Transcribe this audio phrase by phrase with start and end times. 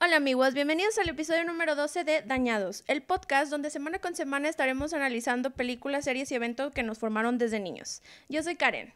[0.00, 4.48] Hola amigos, bienvenidos al episodio número 12 de Dañados, el podcast donde semana con semana
[4.48, 8.02] estaremos analizando películas, series y eventos que nos formaron desde niños.
[8.28, 8.94] Yo soy Karen.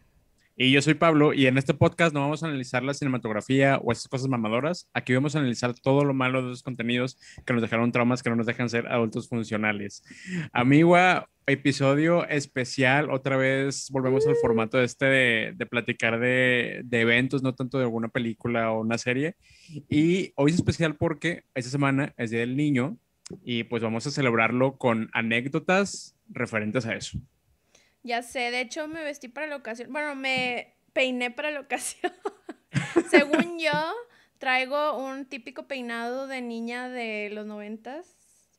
[0.58, 3.92] Y yo soy Pablo y en este podcast no vamos a analizar la cinematografía o
[3.92, 4.88] esas cosas mamadoras.
[4.94, 8.30] Aquí vamos a analizar todo lo malo de esos contenidos que nos dejaron traumas, que
[8.30, 10.02] no nos dejan ser adultos funcionales.
[10.54, 13.10] Amigua, episodio especial.
[13.10, 18.08] Otra vez volvemos al formato este de, platicar de, de, eventos, no tanto de alguna
[18.08, 19.36] película o una serie.
[19.90, 22.96] Y hoy es especial porque esta semana es Día del Niño
[23.44, 27.18] y pues vamos a celebrarlo con anécdotas referentes a eso.
[28.06, 29.92] Ya sé, de hecho me vestí para la ocasión.
[29.92, 32.12] Bueno, me peiné para la ocasión.
[33.10, 33.94] Según yo,
[34.38, 38.16] traigo un típico peinado de niña de los noventas.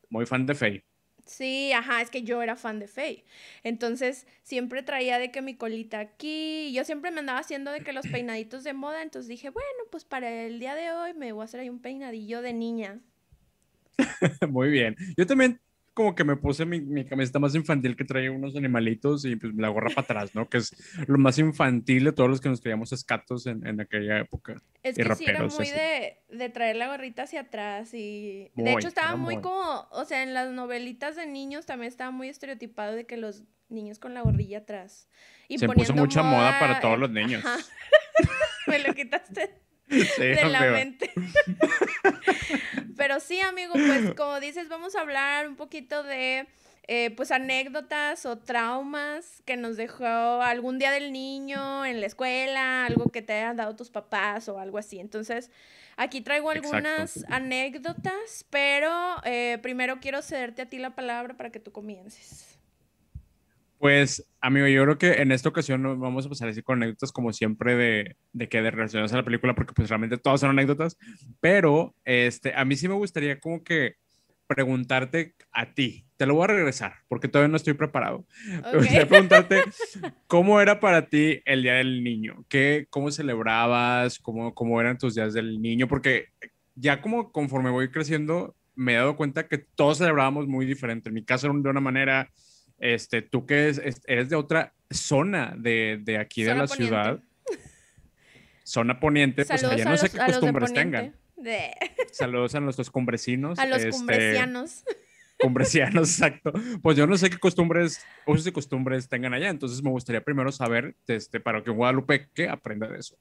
[0.09, 0.83] Muy fan de Faye.
[1.25, 3.23] Sí, ajá, es que yo era fan de Faye.
[3.63, 6.73] Entonces, siempre traía de que mi colita aquí.
[6.73, 9.01] Yo siempre me andaba haciendo de que los peinaditos de moda.
[9.01, 11.79] Entonces dije, bueno, pues para el día de hoy me voy a hacer ahí un
[11.79, 12.99] peinadillo de niña.
[14.49, 14.97] Muy bien.
[15.15, 15.61] Yo también
[15.97, 19.55] como que me puse mi, mi, camiseta más infantil que traía unos animalitos y pues
[19.55, 20.47] la gorra para atrás, ¿no?
[20.47, 20.71] Que es
[21.07, 24.61] lo más infantil de todos los que nos creíamos escatos en, en aquella época.
[24.83, 28.51] Es que sí, era muy de, de, traer la gorrita hacia atrás y...
[28.53, 31.87] Muy, de hecho estaba muy, muy como, o sea, en las novelitas de niños también
[31.87, 35.09] estaba muy estereotipado de que los niños con la gorrilla atrás.
[35.47, 37.43] Y Se puso mucha moda, moda para todos los niños.
[38.67, 41.11] me lo quitaste sí, de la mente.
[42.97, 46.47] Pero sí, amigo, pues como dices, vamos a hablar un poquito de
[46.89, 52.85] eh, pues anécdotas o traumas que nos dejó algún día del niño en la escuela,
[52.85, 54.99] algo que te hayan dado tus papás o algo así.
[54.99, 55.51] Entonces,
[55.97, 57.35] aquí traigo algunas Exacto.
[57.35, 62.56] anécdotas, pero eh, primero quiero cederte a ti la palabra para que tú comiences.
[63.79, 67.31] Pues, amigo, yo creo que en esta ocasión vamos a pasar así con anécdotas como
[67.31, 70.97] siempre de, de que de relacionadas a la película, porque pues realmente todas son anécdotas,
[71.39, 73.95] pero este, a mí sí me gustaría como que
[74.47, 78.25] preguntarte a ti, te lo voy a regresar, porque todavía no estoy preparado.
[78.59, 78.61] Okay.
[78.71, 79.61] Me gustaría preguntarte
[80.27, 85.15] cómo era para ti el Día del Niño, ¿Qué, cómo celebrabas, cómo, cómo eran tus
[85.15, 86.27] días del niño, porque
[86.75, 91.09] ya como conforme voy creciendo, me he dado cuenta que todos celebrábamos muy diferente.
[91.09, 92.31] En mi caso era de una manera
[92.79, 96.85] este, tú que es, eres de otra zona de, de aquí zona de la poniente.
[96.85, 97.23] ciudad,
[98.63, 101.15] zona poniente, pues allá no sé qué costumbres tengan.
[101.35, 101.71] De...
[102.11, 103.59] Saludos a nuestros cumbrecinos.
[103.59, 104.83] A los este, cumbrecianos.
[105.39, 106.51] Cumbrecianos, exacto.
[106.81, 110.51] Pues yo no sé qué costumbres, usos y costumbres tengan allá, entonces me gustaría primero
[110.51, 113.17] saber, este, para que Guadalupe que aprenda de eso.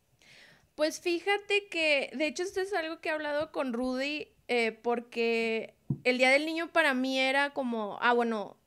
[0.75, 5.75] Pues fíjate que, de hecho, esto es algo que he hablado con Rudy, eh, porque
[6.05, 8.59] el Día del Niño para mí era como, ah, bueno,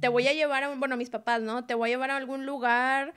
[0.00, 1.66] te voy a llevar a, bueno, a mis papás, ¿no?
[1.66, 3.14] Te voy a llevar a algún lugar,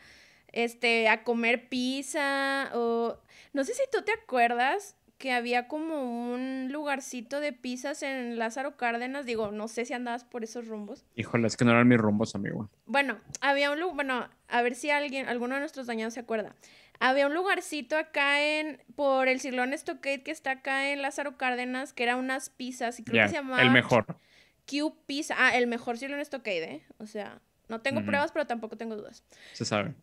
[0.52, 3.20] este, a comer pizza o,
[3.54, 8.78] no sé si tú te acuerdas que había como un lugarcito de pizzas en Lázaro
[8.78, 11.06] Cárdenas, digo, no sé si andabas por esos rumbos.
[11.16, 12.70] Híjole, es que no eran mis rumbos, amigo.
[12.86, 16.56] Bueno, había un lugar, bueno, a ver si alguien, alguno de nuestros dañados se acuerda.
[17.00, 21.94] Había un lugarcito acá en, por el Silón Stockade que está acá en Lázaro Cárdenas,
[21.94, 23.62] que era unas pizzas y creo yeah, que se llamaba...
[23.62, 24.20] El mejor.
[24.68, 25.36] Q Pizza.
[25.38, 26.82] Ah, el mejor Silón Stockade, ¿eh?
[26.98, 28.08] O sea, no tengo uh -huh.
[28.08, 29.24] pruebas, pero tampoco tengo dudas.
[29.54, 29.94] Se sabe.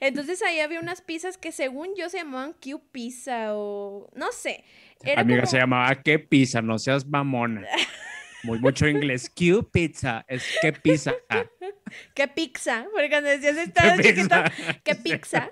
[0.00, 4.64] Entonces ahí había unas pizzas que según yo se llamaban Q Pizza o no sé.
[5.02, 5.50] Era Amiga, como...
[5.50, 6.62] se llamaba ¿qué pizza?
[6.62, 7.66] No seas mamona.
[8.42, 9.28] Muy mucho inglés.
[9.28, 10.24] Q Pizza.
[10.26, 11.14] Es ¿qué pizza?
[12.14, 12.86] ¿Qué pizza?
[12.92, 14.36] Porque cuando decías estaba ¿Qué chiquito,
[14.84, 15.50] ¿qué pizza?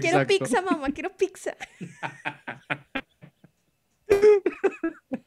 [0.00, 1.56] quiero pizza, mamá, quiero pizza.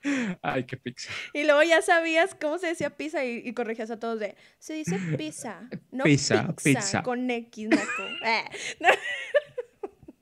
[0.42, 1.10] Ay, qué pizza.
[1.34, 4.74] Y luego ya sabías cómo se decía pizza y, y corregías a todos de, se
[4.74, 7.04] dice pizza, no pizza, pizza, pizza.
[7.04, 8.04] con X, naco.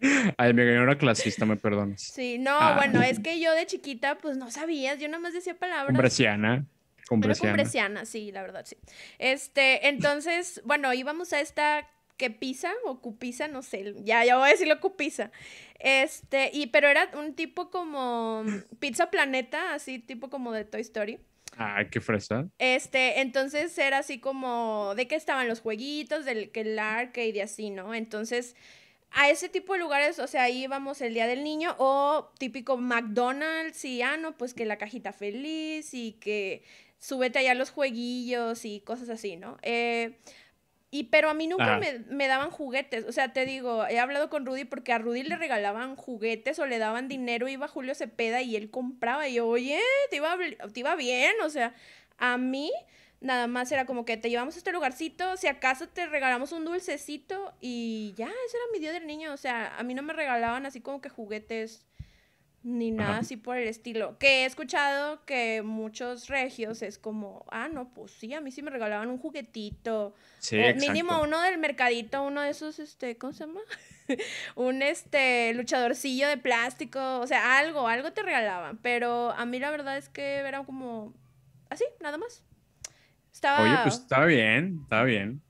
[0.38, 2.02] Ay, me ganó una clasista, me perdonas.
[2.02, 2.76] Sí, no, ah.
[2.76, 5.88] bueno, es que yo de chiquita, pues no sabías, yo nada más decía palabras.
[5.88, 6.66] Cumbreciana.
[7.08, 8.78] Cumbreciana, sí, la verdad, sí.
[9.20, 11.88] Este, entonces, bueno, íbamos a esta
[12.22, 15.32] que pizza o cupiza, no sé, ya, ya voy a decirlo cupiza.
[15.80, 18.44] Este, y pero era un tipo como
[18.80, 21.20] Pizza Planeta, así tipo como de Toy Story.
[21.58, 22.48] Ay, qué fresa.
[22.60, 27.40] Este, entonces era así como de que estaban los jueguitos, del que el arcade y
[27.40, 27.96] así, ¿no?
[27.96, 28.56] Entonces,
[29.10, 33.84] a ese tipo de lugares, o sea, íbamos el día del niño o típico McDonald's
[33.84, 36.62] y ah, no, pues que la cajita feliz y que
[37.00, 39.58] súbete allá los jueguillos y cosas así, ¿no?
[39.64, 40.20] Eh,
[40.92, 43.06] y pero a mí nunca me, me, daban juguetes.
[43.06, 46.66] O sea, te digo, he hablado con Rudy porque a Rudy le regalaban juguetes o
[46.66, 49.28] le daban dinero, iba Julio Cepeda y él compraba.
[49.28, 49.80] Y yo, oye,
[50.10, 50.38] te iba,
[50.72, 51.34] te iba bien.
[51.44, 51.74] O sea,
[52.18, 52.72] a mí
[53.22, 56.66] Nada más era como que te llevamos a este lugarcito, si acaso te regalamos un
[56.66, 59.32] dulcecito y ya, ese era mi día del niño.
[59.32, 61.86] O sea, a mí no me regalaban así como que juguetes
[62.64, 64.18] ni nada así por el estilo.
[64.20, 68.62] Que he escuchado que muchos regios es como, ah, no, pues sí, a mí sí
[68.62, 70.14] me regalaban un juguetito.
[70.40, 73.62] Sí, o mínimo uno del mercadito, uno de esos, este, ¿cómo se llama?
[74.56, 78.78] un este luchadorcillo de plástico, o sea, algo, algo te regalaban.
[78.78, 81.14] Pero a mí la verdad es que era como
[81.70, 82.44] así, nada más.
[83.34, 83.64] Estaba.
[83.64, 85.42] Oye, pues está bien, está bien.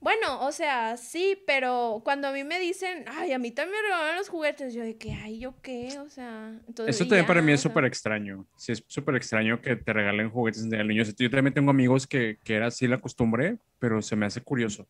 [0.00, 3.88] Bueno, o sea, sí, pero cuando a mí me dicen, ay, a mí también me
[3.88, 5.98] regalan los juguetes, yo de que, ay, ¿yo qué?
[5.98, 6.94] O sea, entonces.
[6.94, 8.46] Eso también para mí es súper extraño.
[8.56, 11.02] Sí, es súper extraño que te regalen juguetes del Niño.
[11.02, 14.86] Yo también tengo amigos que, que era así la costumbre, pero se me hace curioso.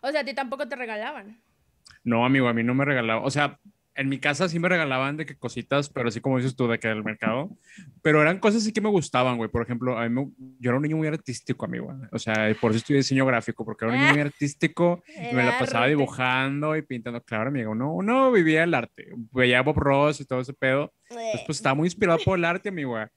[0.00, 1.40] O sea, a ti tampoco te regalaban.
[2.02, 3.22] No, amigo, a mí no me regalaba.
[3.22, 3.60] O sea,
[3.94, 6.78] en mi casa sí me regalaban de que cositas, pero así como dices tú, de
[6.78, 7.50] que del mercado.
[8.02, 9.50] Pero eran cosas sí que me gustaban, güey.
[9.50, 11.94] Por ejemplo, a mí me- yo era un niño muy artístico, amigo.
[12.10, 15.42] O sea, por eso estudié diseño gráfico, porque era un niño muy artístico y me
[15.44, 17.20] la pasaba dibujando y pintando.
[17.22, 19.06] Claro, amigo, no, uno vivía el arte.
[19.32, 20.92] Veía Bob Ross y todo ese pedo.
[21.10, 22.98] Entonces, pues estaba muy inspirado por el arte, amigo.
[22.98, 23.08] Eh,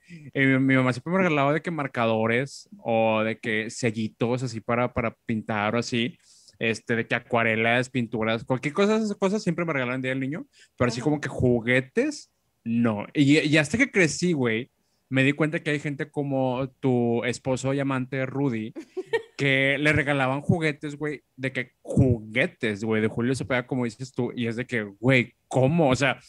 [0.45, 4.91] mi, mi mamá siempre me regalaba de que marcadores o de que sellitos así para,
[4.93, 6.17] para pintar o así.
[6.59, 10.47] Este, de que acuarelas, pinturas, cualquier cosa, esas cosas siempre me regalaban día del niño,
[10.77, 12.31] pero así como que juguetes,
[12.63, 13.05] no.
[13.13, 14.71] Y, y hasta que crecí, güey,
[15.09, 18.73] me di cuenta que hay gente como tu esposo y amante Rudy,
[19.37, 24.31] que le regalaban juguetes, güey, de que juguetes, güey, de Julio Cepeda, como dices tú,
[24.35, 25.89] y es de que, güey, ¿cómo?
[25.89, 26.19] O sea,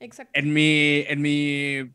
[0.00, 0.32] Exacto.
[0.34, 1.90] en mi, en mi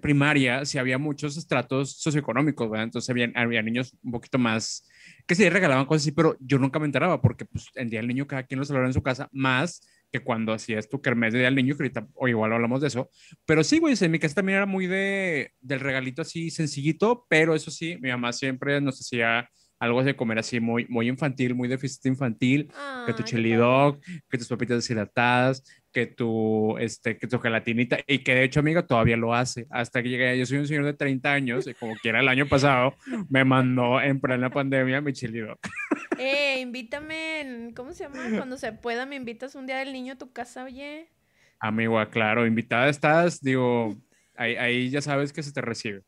[0.00, 2.84] primaria sí había muchos estratos socioeconómicos, ¿verdad?
[2.84, 4.88] Entonces había, había niños un poquito más
[5.26, 8.08] que sí regalaban cosas así, pero yo nunca me enteraba porque pues el Día del
[8.08, 9.80] Niño cada quien lo celebraba en su casa, más
[10.10, 12.88] que cuando hacías tu kermés de Día del Niño, que ahorita o igual hablamos de
[12.88, 13.10] eso,
[13.44, 17.54] pero sí, güey, en mi casa también era muy de, del regalito así sencillito, pero
[17.54, 21.68] eso sí, mi mamá siempre nos hacía algo de comer así muy, muy infantil, muy
[21.68, 22.70] de fiesta infantil,
[23.06, 25.62] que tu chili dog, que tus papitas deshidratadas,
[25.92, 29.66] que tu, este, que tu gelatinita, y que de hecho, amiga, todavía lo hace.
[29.70, 32.46] Hasta que llegué, yo soy un señor de 30 años, y como quiera el año
[32.48, 32.94] pasado,
[33.28, 35.58] me mandó en plena pandemia mi chili dog.
[36.18, 38.18] Eh, invítame, en- ¿cómo se llama?
[38.36, 41.08] Cuando se pueda, me invitas un día del niño a tu casa, oye.
[41.60, 43.94] Amigo, claro, invitada estás, digo,
[44.34, 46.02] ahí, ahí ya sabes que se te recibe.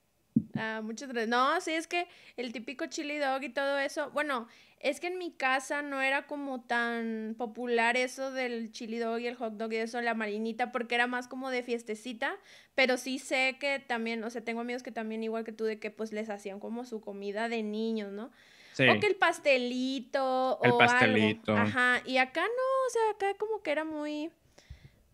[0.56, 1.28] Ah, muchas gracias.
[1.28, 2.06] No, sí, es que
[2.36, 4.10] el típico chili dog y todo eso.
[4.10, 4.48] Bueno,
[4.80, 9.26] es que en mi casa no era como tan popular eso del chili dog y
[9.26, 12.36] el hot dog y eso, la marinita, porque era más como de fiestecita.
[12.74, 15.78] Pero sí sé que también, o sea, tengo amigos que también, igual que tú, de
[15.78, 18.30] que pues les hacían como su comida de niños, ¿no?
[18.72, 20.78] Sí, O que el pastelito El o algo.
[20.78, 21.56] pastelito.
[21.56, 22.00] Ajá.
[22.04, 24.30] Y acá no, o sea, acá como que era muy.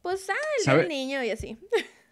[0.02, 1.56] Pues, ah, el niño y así.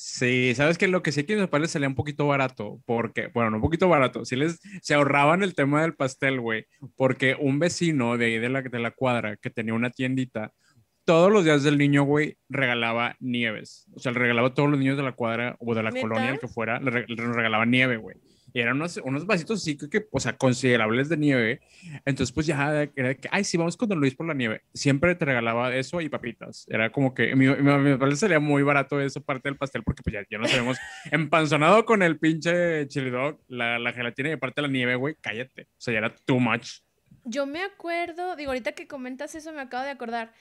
[0.00, 3.50] sí, sabes que lo que sí que mis papás salía un poquito barato, porque, bueno,
[3.50, 6.66] no un poquito barato, sí les, se ahorraban el tema del pastel, güey,
[6.96, 10.52] porque un vecino de ahí de la, de la cuadra que tenía una tiendita,
[11.04, 13.86] todos los días del niño, güey, regalaba nieves.
[13.94, 16.30] O sea, le regalaba a todos los niños de la cuadra o de la colonia,
[16.30, 18.16] el que fuera, le regalaba nieve, güey.
[18.52, 21.60] Y eran unos, unos vasitos así que, que, o sea, considerables de nieve.
[22.04, 22.54] Entonces, pues ya
[22.96, 24.62] era de que, ay, sí, vamos con Don Luis por la nieve.
[24.72, 26.66] Siempre te regalaba eso y papitas.
[26.68, 30.14] Era como que, mi, mi, mi salía muy barato eso, parte del pastel, porque pues
[30.14, 30.78] ya, ya nos habíamos
[31.10, 35.62] empanzonado con el pinche chili dog, la, la gelatina y aparte la nieve, güey, cállate.
[35.62, 36.80] O sea, ya era too much.
[37.24, 40.32] Yo me acuerdo, digo, ahorita que comentas eso me acabo de acordar.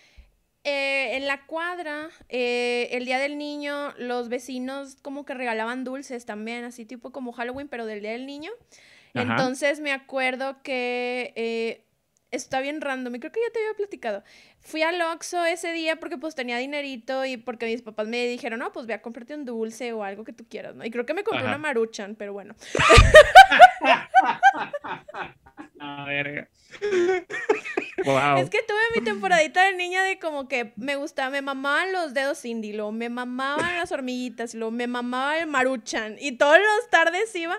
[0.69, 6.25] Eh, en la cuadra, eh, el día del niño, los vecinos como que regalaban dulces
[6.25, 8.51] también, así tipo como Halloween, pero del día del niño.
[9.13, 9.31] Ajá.
[9.31, 11.85] Entonces me acuerdo que eh,
[12.31, 14.25] está bien random, y creo que ya te había platicado.
[14.59, 18.59] Fui al Oxxo ese día porque pues tenía dinerito y porque mis papás me dijeron,
[18.59, 20.83] no, pues ve a comprarte un dulce o algo que tú quieras, ¿no?
[20.83, 21.51] Y creo que me compré Ajá.
[21.51, 22.55] una maruchan, pero bueno.
[25.79, 26.49] A verga.
[28.05, 28.37] wow.
[28.37, 32.13] Es que tuve mi temporadita de niña de como que me gustaba, me mamaban los
[32.13, 36.89] dedos indie, luego me mamaban las hormiguitas, luego me mamaba el maruchan y todas las
[36.89, 37.57] tardes iba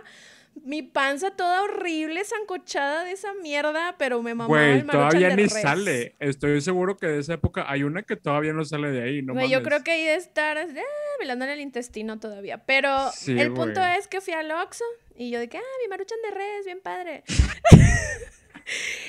[0.64, 5.28] mi panza toda horrible, zancochada de esa mierda, pero me mamaba Güey, el maruchan todavía
[5.28, 5.62] de ni res.
[5.62, 6.16] sale.
[6.18, 9.22] Estoy seguro que de esa época hay una que todavía no sale de ahí.
[9.22, 12.58] No Güey, yo creo que ahí de estar así, ah, velándole el intestino todavía.
[12.64, 14.84] Pero Sí, el punto es que fui al Oxxo
[15.16, 17.24] y yo de que, ah, mi maruchan de res, bien padre.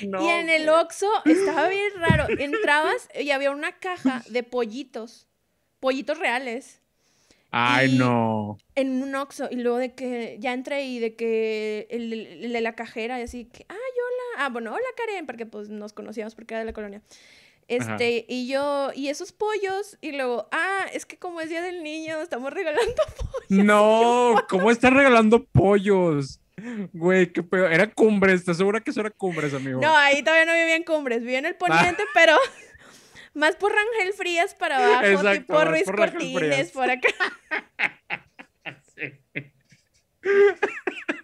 [0.06, 0.80] No, y en el güey.
[0.80, 2.26] Oxxo estaba bien raro.
[2.38, 5.26] Entrabas y había una caja de pollitos.
[5.80, 6.80] Pollitos reales.
[7.50, 8.58] Ay, no.
[8.74, 9.48] En un Oxxo.
[9.50, 13.22] Y luego de que ya entré y de que el, el de la cajera y
[13.22, 14.44] así que, ay, hola.
[14.44, 17.02] Ah, bueno, hola Karen, porque pues nos conocíamos porque era de la colonia.
[17.70, 21.84] Este, y yo, y esos pollos, y luego, ah, es que como es día del
[21.84, 23.64] niño, estamos regalando pollos.
[23.64, 26.40] No, ¿cómo están regalando pollos?
[26.92, 27.66] Güey, qué pedo.
[27.66, 29.80] Era Cumbres, ¿estás segura que eso era Cumbres, amigo?
[29.80, 32.36] No, ahí todavía no vivía en Cumbres, vivía en el Poniente, pero
[33.34, 37.08] más por Rangel Frías para abajo, Exacto, tipo Ruiz por Cortines, por acá.
[38.94, 39.14] Sí.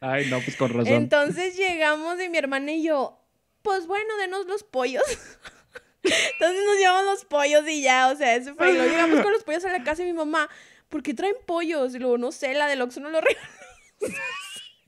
[0.00, 0.94] Ay, no, pues con razón.
[0.94, 3.22] Entonces llegamos y mi hermana y yo,
[3.62, 5.04] pues bueno, denos los pollos.
[6.02, 8.70] Entonces nos llevamos los pollos y ya, o sea, eso fue.
[8.70, 10.48] Y luego llegamos con los pollos a la casa y mi mamá,
[10.88, 11.94] ¿por qué traen pollos?
[11.94, 13.48] Y luego, no sé, la del Oxxo no lo regaló.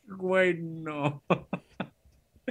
[0.08, 1.22] Güey, no.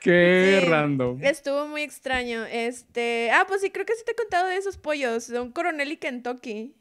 [0.00, 1.18] Qué Sí, random.
[1.22, 2.44] Estuvo muy extraño.
[2.44, 5.90] Este, ah, pues sí, creo que sí te he contado de esos pollos, son Coronel
[5.92, 6.76] y Kentucky.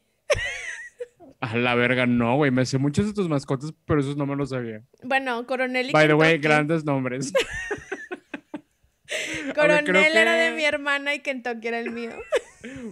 [1.39, 2.51] A la verga, no, güey.
[2.51, 4.83] Me sé muchos de tus mascotas, pero esos no me los sabía.
[5.03, 7.33] Bueno, Coronel y By the way, grandes nombres.
[9.55, 12.11] Coronel era de mi hermana y Kentucky era el mío.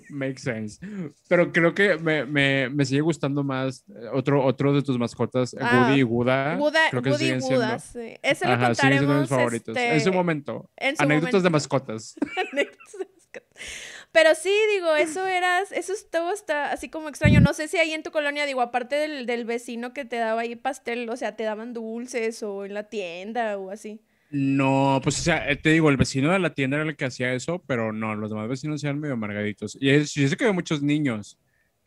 [0.09, 0.79] Makes sense.
[1.27, 5.55] Pero creo que me, me, me sigue gustando más eh, otro, otro de tus mascotas,
[5.59, 6.55] Ah, Woody y Guda.
[6.57, 7.65] Buda, creo que Woody siguen siendo.
[7.65, 8.15] Buda, sí.
[8.21, 9.77] Ese lo Ajá, siguen siendo mis contaremos favoritos.
[9.77, 10.69] este, En su momento.
[10.77, 11.51] en su Anécdotas de momento.
[11.51, 12.15] mascotas.
[12.51, 13.63] Anécdotas de mascotas.
[14.11, 17.39] Pero sí, digo, eso era, eso estuvo hasta así como extraño.
[17.41, 20.41] No sé si ahí en tu colonia, digo, aparte del, del vecino que te daba
[20.41, 24.01] ahí pastel, o sea, te daban dulces o en la tienda o así.
[24.35, 27.05] No, pues o sea, eh, te digo, el vecino de la tienda era el que
[27.05, 29.77] hacía eso, pero no, los demás vecinos eran medio amargaditos.
[29.79, 31.37] Y es, yo sé que había muchos niños,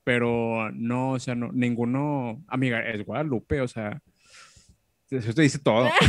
[0.04, 4.00] pero no, o sea, no, ninguno, amiga, es Guadalupe, o sea,
[5.10, 5.90] eso te dice todo.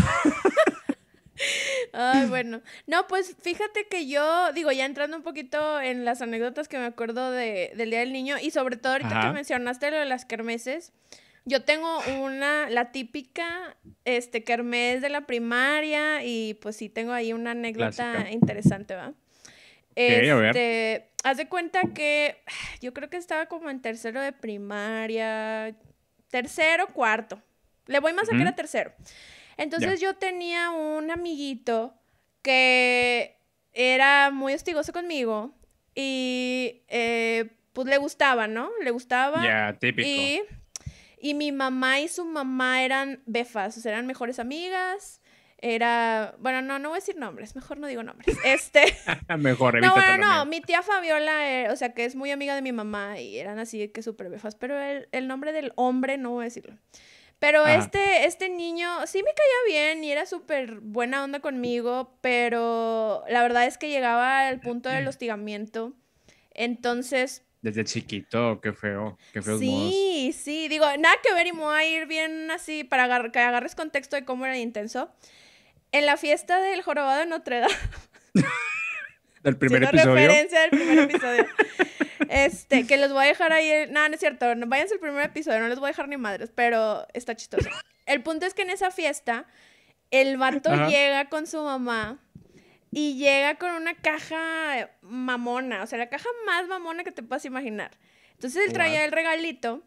[1.92, 2.62] Ay, bueno.
[2.86, 6.86] No, pues fíjate que yo, digo, ya entrando un poquito en las anécdotas que me
[6.86, 9.30] acuerdo de, del Día del Niño y sobre todo ahorita Ajá.
[9.30, 10.94] que mencionaste lo de las kermeses,
[11.48, 17.32] yo tengo una, la típica, este, kermés de la primaria y pues sí tengo ahí
[17.32, 18.32] una anécdota Clásica.
[18.32, 19.14] interesante, ¿va?
[19.96, 20.26] ver.
[20.26, 22.44] Este, haz de cuenta que
[22.82, 25.74] yo creo que estaba como en tercero de primaria,
[26.30, 27.42] tercero, cuarto.
[27.86, 28.92] Le voy más a que era tercero.
[29.56, 31.94] Entonces yo tenía un amiguito
[32.42, 33.38] que
[33.72, 35.56] era muy hostigoso conmigo
[35.96, 38.70] y eh, pues le gustaba, ¿no?
[38.84, 39.42] Le gustaba.
[39.44, 40.06] Ya, típico.
[40.06, 40.42] Y,
[41.20, 45.22] y mi mamá y su mamá eran befas, o sea, eran mejores amigas.
[45.60, 48.38] Era, bueno, no, no voy a decir nombres, mejor no digo nombres.
[48.46, 48.84] Este,
[49.40, 52.62] Mejor, no, bueno, no, mi tía Fabiola, eh, o sea, que es muy amiga de
[52.62, 56.30] mi mamá y eran así que súper befas, pero el, el nombre del hombre no
[56.30, 56.78] voy a decirlo.
[57.40, 57.76] Pero Ajá.
[57.76, 63.42] este, este niño sí me caía bien y era súper buena onda conmigo, pero la
[63.42, 65.94] verdad es que llegaba al punto del hostigamiento.
[66.52, 69.92] Entonces, Desde chiquito, qué feo, qué feos modos.
[69.92, 73.32] Sí, sí, digo, nada que ver y me voy a ir bien así para agar-
[73.32, 75.12] que agarres contexto de cómo era intenso.
[75.92, 77.74] En la fiesta del jorobado de Notre Dame,
[79.44, 80.16] Del primer episodio.
[80.16, 81.46] referencia del primer episodio,
[82.30, 85.24] este, que les voy a dejar ahí, no, no es cierto, no, váyanse al primer
[85.26, 87.70] episodio, no les voy a dejar ni madres, pero está chistoso.
[88.06, 89.46] El punto es que en esa fiesta,
[90.12, 90.88] el vato Ajá.
[90.90, 92.20] llega con su mamá
[92.92, 97.46] y llega con una caja mamona, o sea, la caja más mamona que te puedas
[97.46, 97.98] imaginar.
[98.34, 99.84] Entonces él traía el regalito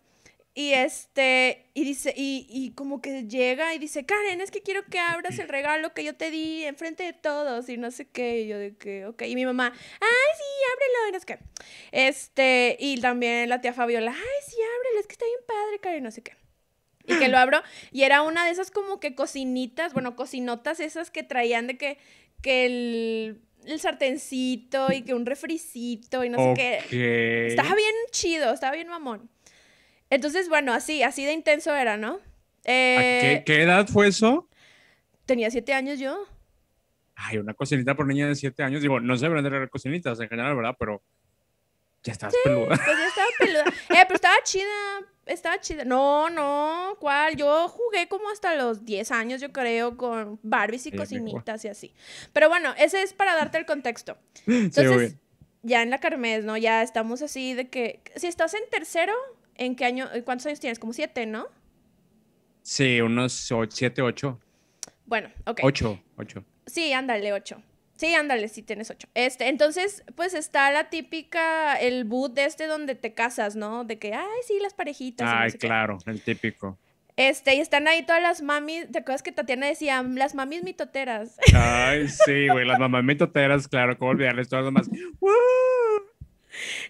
[0.52, 4.85] y este, y dice, y, y como que llega y dice, Karen, es que quiero
[4.85, 8.40] que abras el regalo que yo te di enfrente de todos y no sé qué,
[8.40, 11.38] y yo de que, ok, y mi mamá, ay, sí, ábrelo, y no sé qué.
[11.92, 16.02] Este, y también la tía Fabiola, ay, sí, ábrelo, es que está bien padre, Karen,
[16.02, 16.33] no sé qué.
[17.07, 21.11] Y que lo abro, y era una de esas como que cocinitas, bueno, cocinotas esas
[21.11, 21.99] que traían de que,
[22.42, 26.54] que el, el sartencito y que un refricito y no sé
[26.88, 27.47] qué.
[27.49, 29.30] Estaba bien chido, estaba bien mamón.
[30.11, 32.14] Entonces, bueno, así, así de intenso era, ¿no?
[32.14, 32.20] ¿A
[32.64, 34.49] Eh, qué, qué edad fue eso?
[35.25, 36.26] Tenía siete años yo.
[37.23, 38.80] Ay, una cocinita por niña de 7 años.
[38.80, 40.75] Digo, no sé vender cocinitas en general, ¿verdad?
[40.78, 41.02] Pero
[42.02, 42.68] ya estás peluda.
[42.68, 43.64] Pues ya estaba peluda.
[43.90, 45.00] Eh, pero estaba chida.
[45.31, 45.85] Estaba chida.
[45.85, 47.37] No, no, ¿cuál?
[47.37, 51.69] Yo jugué como hasta los 10 años, yo creo, con Barbies y Sí, cocinitas y
[51.69, 51.95] así.
[52.33, 54.19] Pero bueno, ese es para darte el contexto.
[54.47, 55.17] Entonces,
[55.63, 56.57] ya en la Carmes, ¿no?
[56.57, 58.03] Ya estamos así de que.
[58.17, 59.13] Si estás en tercero,
[59.55, 60.09] ¿en qué año?
[60.25, 60.79] ¿Cuántos años tienes?
[60.79, 61.47] Como siete, ¿no?
[62.63, 63.33] Sí, unos
[63.71, 64.39] 7, 8.
[65.07, 65.61] Bueno, ok.
[65.63, 66.45] 8, 8.
[66.67, 67.63] Sí, ándale, ocho.
[68.00, 69.09] Sí, ándale, sí tienes ocho.
[69.12, 73.85] Este, entonces, pues está la típica, el boot de este donde te casas, ¿no?
[73.85, 75.30] De que, ay, sí, las parejitas.
[75.30, 75.59] no Ay, qué.
[75.59, 76.78] claro, el típico.
[77.16, 78.90] Este, y están ahí todas las mamis.
[78.90, 81.37] ¿Te acuerdas que Tatiana decía, las mamis mitoteras?
[81.54, 84.88] Ay, sí, güey, las mamás mitoteras, claro, cómo olvidarles todas las.
[85.21, 85.30] ¡Woo!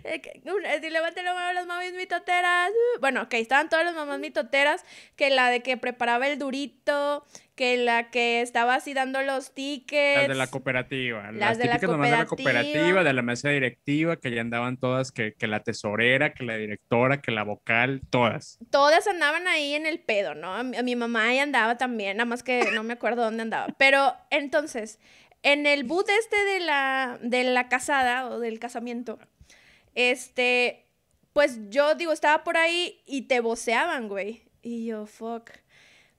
[0.81, 2.71] Si levanten la mano las mamás mitoteras.
[2.71, 4.85] Uh, bueno, ok, estaban todas las mamás mitoteras.
[5.17, 7.25] Que la de que preparaba el durito,
[7.55, 10.21] que la que estaba así dando los tickets.
[10.21, 11.31] Las de la cooperativa.
[11.33, 15.13] Las, de típicas mamás de la cooperativa, de la mesa directiva, que ya andaban todas,
[15.13, 18.59] que, que la tesorera, que la directora, que la vocal, todas.
[18.71, 20.55] Todas andaban ahí en el pedo, ¿no?
[20.55, 23.43] A mi, a mi mamá ahí andaba también, nada más que no me acuerdo dónde
[23.43, 23.67] andaba.
[23.79, 24.99] Pero entonces,
[25.43, 29.19] en el boot este de la, de la casada o del casamiento,
[30.09, 30.87] este,
[31.33, 34.43] pues yo digo, estaba por ahí y te voceaban, güey.
[34.63, 35.51] Y yo, fuck.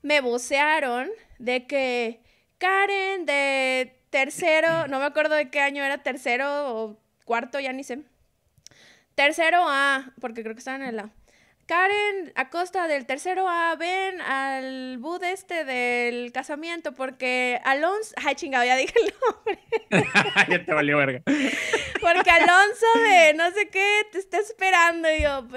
[0.01, 1.09] Me vocearon
[1.39, 2.21] de que
[2.57, 7.83] Karen de tercero, no me acuerdo de qué año era, tercero o cuarto, ya ni
[7.83, 8.03] sé.
[9.15, 11.09] Tercero A, porque creo que estaban en el A.
[11.72, 18.66] Karen Acosta del tercero A, ven al bud este del casamiento porque Alonso, ay chingado,
[18.66, 19.60] ya dije el nombre.
[20.50, 21.22] ya te valió verga.
[22.01, 25.48] Porque Alonso de no sé qué te está esperando y yo,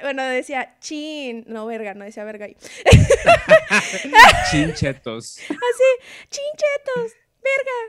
[0.00, 2.56] bueno, decía chin, no verga, no decía verga ahí.
[4.50, 5.36] Chinchetos.
[5.40, 7.12] Así, chinchetos,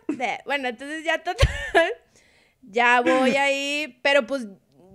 [0.09, 0.43] verga.
[0.43, 1.93] Bueno, entonces ya total,
[2.61, 4.47] ya voy ahí, pero pues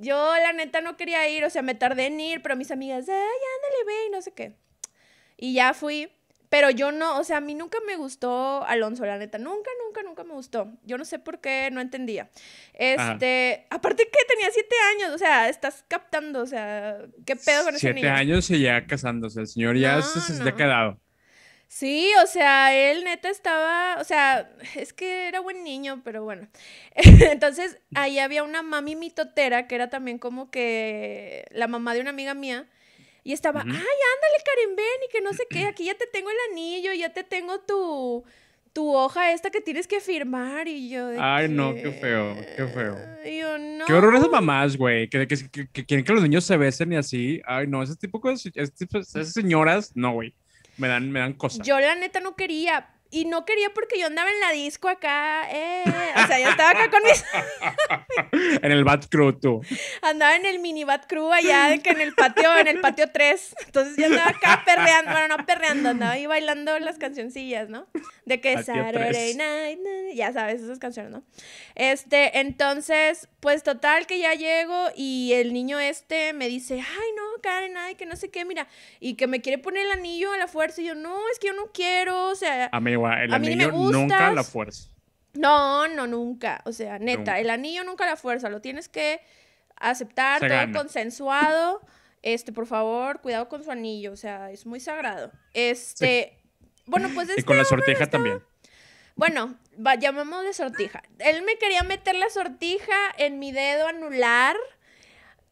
[0.03, 3.09] yo la neta no quería ir, o sea, me tardé en ir, pero mis amigas,
[3.09, 4.57] ay, ándale, ve, y no sé qué.
[5.37, 6.11] Y ya fui,
[6.53, 10.03] pero yo no, o sea, a mí nunca me gustó Alonso, la neta, nunca, nunca,
[10.03, 10.71] nunca me gustó.
[10.85, 12.29] Yo no sé por qué, no entendía.
[12.75, 17.75] Este, aparte que tenía siete años, o sea, estás captando, o sea, ¿qué pedo con
[17.75, 18.01] ese niño?
[18.03, 21.01] Siete años y ya casándose, el señor ya se, ha quedado.
[21.75, 26.47] Sí, o sea, él neta estaba, o sea, es que era buen niño, pero bueno.
[26.95, 32.11] Entonces, ahí había una mami mitotera que era también como que la mamá de una
[32.11, 32.69] amiga mía.
[33.25, 36.29] Y estaba, ay, ándale, Karen, ven, y que no sé qué, aquí ya te tengo
[36.29, 38.23] el anillo, ya te tengo tu,
[38.75, 40.69] tu hoja esta que tienes que firmar.
[40.69, 42.99] Y yo, ay, no, qué feo, qué feo.
[43.25, 43.87] Yo, no.
[43.87, 46.97] Qué horror esas mamás, güey, que, que, que, quieren que los niños se besen y
[46.97, 47.41] así.
[47.47, 50.35] Ay, no, ese tipo de esas señoras, no, güey.
[50.77, 51.67] Me dan, me dan cosas.
[51.67, 55.47] Yo la neta no quería, y no quería porque yo andaba en la disco acá,
[55.51, 57.23] eh, o sea, yo estaba acá con mis...
[58.63, 59.61] en el Bat Crew, tú.
[60.01, 63.11] Andaba en el mini Bat Crew allá, de que en el patio, en el patio
[63.13, 63.55] 3.
[63.67, 67.87] Entonces yo andaba acá perreando, bueno, no perreando, andaba ahí bailando las cancioncillas, ¿no?
[68.33, 69.81] De que Saturday Night,
[70.15, 71.23] ya sabes, esas canciones, ¿no?
[71.75, 77.43] Este, entonces, pues total que ya llego y el niño este me dice, ay, no,
[77.43, 78.69] Karen, ay, que no sé qué, mira,
[79.01, 81.49] y que me quiere poner el anillo a la fuerza, y yo, no, es que
[81.49, 82.69] yo no quiero, o sea...
[82.73, 84.93] Amigo, el anillo nunca la fuerza.
[85.35, 86.61] No, no, nunca.
[86.65, 88.49] O sea, neta, el anillo nunca la fuerza.
[88.49, 89.21] Lo tienes que
[89.77, 91.81] aceptar, todo consensuado.
[92.23, 94.13] Este, por favor, cuidado con su anillo.
[94.13, 95.33] O sea, es muy sagrado.
[95.55, 96.39] Este,
[96.87, 98.43] bueno, pues Y con la sortija también.
[99.15, 99.57] Bueno,
[99.99, 101.03] llamamos de sortija.
[101.19, 104.57] Él me quería meter la sortija en mi dedo anular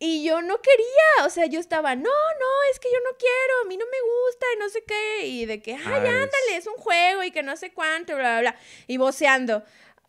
[0.03, 3.61] y yo no quería, o sea, yo estaba, no, no, es que yo no quiero,
[3.63, 6.67] a mí no me gusta y no sé qué, y de que, ay, ándale, es
[6.67, 9.63] un juego y que no sé cuánto, bla, bla, bla, y voceando.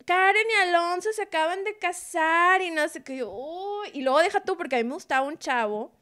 [0.06, 4.40] Karen y Alonso se acaban de casar y no sé qué, uy, y luego deja
[4.40, 5.92] tú, porque a mí me gustaba un chavo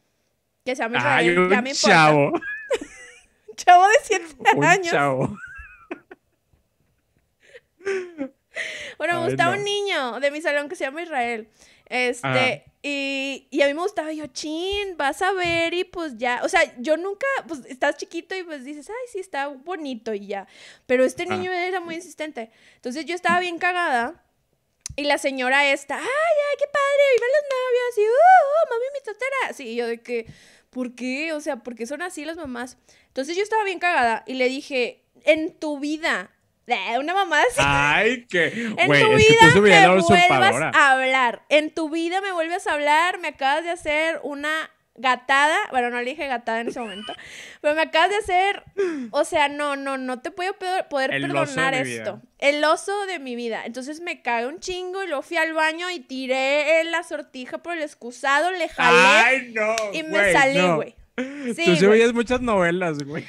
[0.64, 2.32] que se llama Israel, un ya me chavo.
[3.56, 4.24] Chavo de 7
[4.62, 4.86] años.
[4.86, 5.36] Un chavo.
[8.98, 11.48] bueno, me gustaba un niño de mi salón que se llama Israel.
[11.90, 16.40] Este, y, y, a mí me gustaba, yo, chin, vas a ver y pues ya,
[16.44, 20.28] o sea, yo nunca, pues estás chiquito y pues dices, ay, sí, está bonito y
[20.28, 20.46] ya,
[20.86, 24.24] pero este niño era muy insistente, entonces yo estaba bien cagada
[24.94, 28.84] y la señora esta, ay, ay, qué padre, vivan los novios y, uh, uh, mami,
[28.94, 30.26] mi totera, sí, y yo de que,
[30.70, 31.32] ¿por qué?
[31.32, 32.78] O sea, ¿por qué son así las mamás?
[33.10, 36.30] Entonces yo estaba bien cagada y le dije, en tu vida
[36.98, 37.58] una mamá así.
[37.58, 38.46] Ay, que.
[38.46, 41.42] En tu vida me vuelvas a hablar.
[41.48, 43.18] En tu vida me vuelves a hablar.
[43.18, 45.56] Me acabas de hacer una gatada.
[45.70, 47.12] Bueno, no le dije gatada en ese momento.
[47.60, 48.62] Pero me acabas de hacer.
[49.10, 52.20] O sea, no, no, no te puedo poder perdonar esto.
[52.38, 53.64] El oso de mi vida.
[53.64, 57.76] Entonces me cagué un chingo y luego fui al baño y tiré la sortija por
[57.76, 58.98] el excusado, le jalé.
[58.98, 59.74] Ay, no.
[59.92, 60.99] Y me salí, güey.
[61.16, 63.24] Tú sí veías muchas novelas, güey.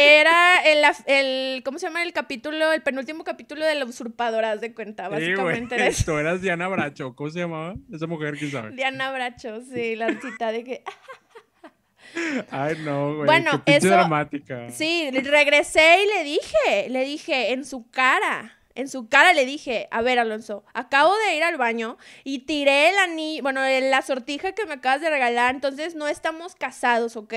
[0.00, 2.72] Era el, el, ¿cómo se llama el capítulo?
[2.72, 5.92] El penúltimo capítulo de la usurpadora, de cuenta, básicamente.
[5.92, 6.04] Sí.
[6.04, 7.74] Tú eras Diana Bracho, ¿cómo se llamaba?
[7.92, 8.70] Esa mujer, ¿quién sabe?
[8.76, 10.84] Diana Bracho, sí, la cita de que...
[12.50, 13.26] Ay, no, güey.
[13.26, 13.88] Bueno, qué eso.
[13.88, 14.70] dramática.
[14.70, 19.88] Sí, regresé y le dije, le dije en su cara, en su cara le dije,
[19.90, 24.52] a ver, Alonso, acabo de ir al baño y tiré el anillo, bueno, la sortija
[24.52, 27.34] que me acabas de regalar, entonces no estamos casados, ¿ok?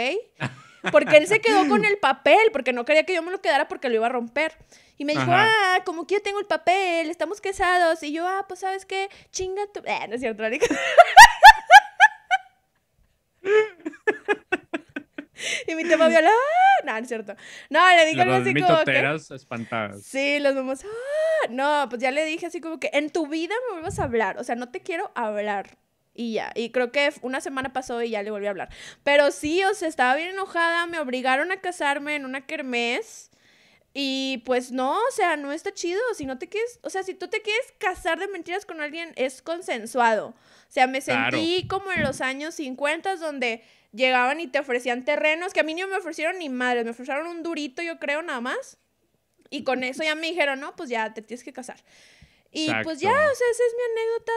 [0.92, 3.68] Porque él se quedó con el papel, porque no quería que yo me lo quedara
[3.68, 4.56] porque lo iba a romper.
[4.98, 8.04] Y me dijo, ah, como que yo tengo el papel, estamos casados.
[8.04, 9.10] Y yo, ah, pues, ¿sabes qué?
[9.32, 9.80] Chinga tu...
[9.80, 10.44] Eh, no es cierto,
[15.68, 16.84] y mi tema viola, ¡ah!
[16.86, 17.36] no, no es cierto.
[17.70, 19.36] No, le dije algo así como que...
[19.36, 20.04] espantadas.
[20.04, 21.48] Sí, los mamás, ¡ah!
[21.50, 24.38] No, pues ya le dije así como que en tu vida me vuelvas a hablar,
[24.38, 25.78] o sea, no te quiero hablar.
[26.14, 28.70] Y ya, y creo que una semana pasó y ya le volví a hablar.
[29.04, 33.30] Pero sí, o sea, estaba bien enojada, me obligaron a casarme en una kermés.
[33.94, 36.00] Y pues no, o sea, no está chido.
[36.16, 39.14] Si no te quieres, o sea, si tú te quieres casar de mentiras con alguien,
[39.16, 40.28] es consensuado.
[40.28, 40.36] O
[40.70, 41.38] sea, me Claro.
[41.38, 45.74] sentí como en los años 50 donde llegaban y te ofrecían terrenos, que a mí
[45.74, 48.78] no me ofrecieron ni madres, me ofrecieron un durito, yo creo, nada más.
[49.50, 51.78] Y con eso ya me dijeron, no, pues ya te tienes que casar.
[52.54, 53.32] Y pues ya, Exacto.
[53.32, 54.32] o sea, esa es mi anécdota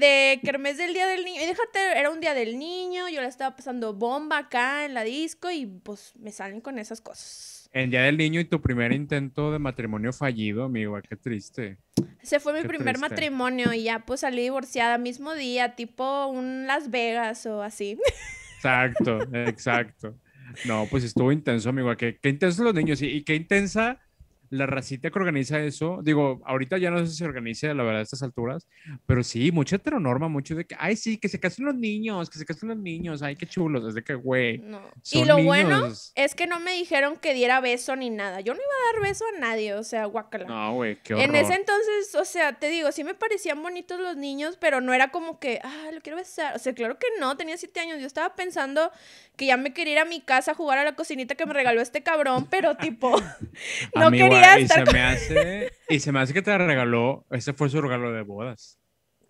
[0.00, 1.40] de, de Kermés del Día del Niño.
[1.42, 5.04] Y déjate, era un Día del Niño, yo la estaba pasando bomba acá en la
[5.04, 7.68] disco y pues me salen con esas cosas.
[7.72, 11.78] En Día del Niño y tu primer intento de matrimonio fallido, amigo, qué triste.
[12.20, 13.08] Ese fue mi Qué primer triste.
[13.08, 17.96] matrimonio y ya pues salí divorciada mismo día, tipo un Las Vegas o así.
[18.60, 20.18] Exacto, exacto.
[20.62, 21.96] No, pues estuvo intenso, amigo.
[21.96, 24.00] Qué, qué intensos los niños y, y qué intensa
[24.50, 26.00] la racita que organiza eso.
[26.02, 28.66] Digo, ahorita ya no sé si se organiza, la verdad, a estas alturas,
[29.06, 32.38] pero sí, mucha heteronorma, mucho de que, ay, sí, que se casen los niños, que
[32.38, 33.86] se casen los niños, ay, qué chulos.
[33.86, 34.82] Es de que, güey, No.
[35.12, 36.12] Y lo bueno niños.
[36.16, 38.40] es que no me dijeron que diera beso ni nada.
[38.40, 40.46] Yo no iba a dar beso a nadie, o sea, guacala.
[40.46, 41.28] No, güey, qué horror.
[41.28, 44.92] En ese entonces, o sea, te digo, sí me parecían bonitos los niños, pero no
[44.92, 46.56] era como que, ah, lo quiero besar.
[46.56, 48.00] O sea, claro que no, tenía siete años.
[48.00, 48.90] Yo estaba pensando
[49.36, 51.54] que ya me quería ir a mi casa a jugar a la cocinita que me
[51.54, 53.10] regaló este cabrón, pero tipo,
[53.94, 57.24] no Amigo, quería y estar se me hace Y se me hace que te regaló,
[57.30, 58.78] ese fue su regalo de bodas.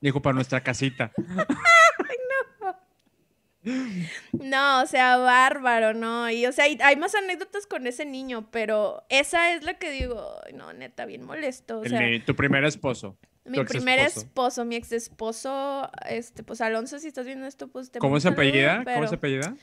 [0.00, 1.12] Dijo, para nuestra casita.
[4.32, 6.30] No, o sea, bárbaro, ¿no?
[6.30, 10.40] Y, o sea, hay, más anécdotas con ese niño, pero esa es la que digo,
[10.54, 11.80] no, neta, bien molesto.
[11.80, 13.18] O sea, tu primer esposo.
[13.44, 14.64] mi primer esposo.
[14.64, 18.82] mi ex esposo, este, pues Alonso, si estás viendo esto, pues te ¿Cómo se apellida?
[18.82, 19.54] ¿Cómo se apellida?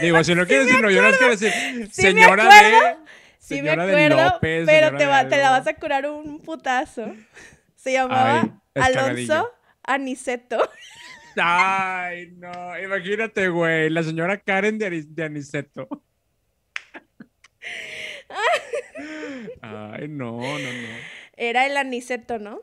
[0.00, 1.52] Digo, si no quieres decirlo, yo no quiero decir.
[1.52, 2.96] Sí me señora acuerdo, de.
[3.38, 6.40] Sí me de acuerdo, López, pero te, de va- te la vas a curar un
[6.40, 7.14] putazo.
[7.76, 9.50] Se llamaba Ay, Alonso.
[9.84, 10.70] Aniceto.
[11.40, 15.88] Ay, no, imagínate, güey, la señora Karen de, Ani- de Aniceto.
[19.62, 20.88] Ay, no, no, no.
[21.36, 22.60] Era el Aniceto, ¿no?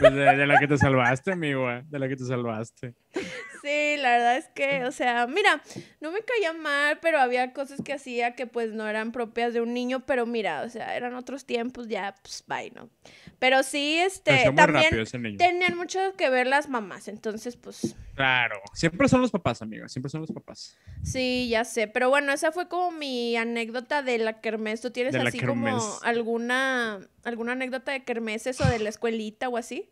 [0.00, 2.94] Pues de, de la que te salvaste, amigo, de la que te salvaste.
[3.62, 5.62] Sí, la verdad es que, o sea, mira,
[6.00, 9.60] no me caía mal, pero había cosas que hacía que pues no eran propias de
[9.60, 12.90] un niño, pero mira, o sea, eran otros tiempos, ya, pues, bye, ¿no?
[13.38, 19.22] Pero sí, este, también tenían mucho que ver las mamás, entonces, pues, Claro, siempre son
[19.22, 20.76] los papás, amigo, siempre son los papás.
[21.02, 24.80] sí, ya sé, pero bueno, esa fue como mi anécdota de la kermés.
[24.80, 25.68] ¿Tú tienes así como
[26.02, 29.88] alguna, alguna anécdota de kermeses o de la escuelita o así?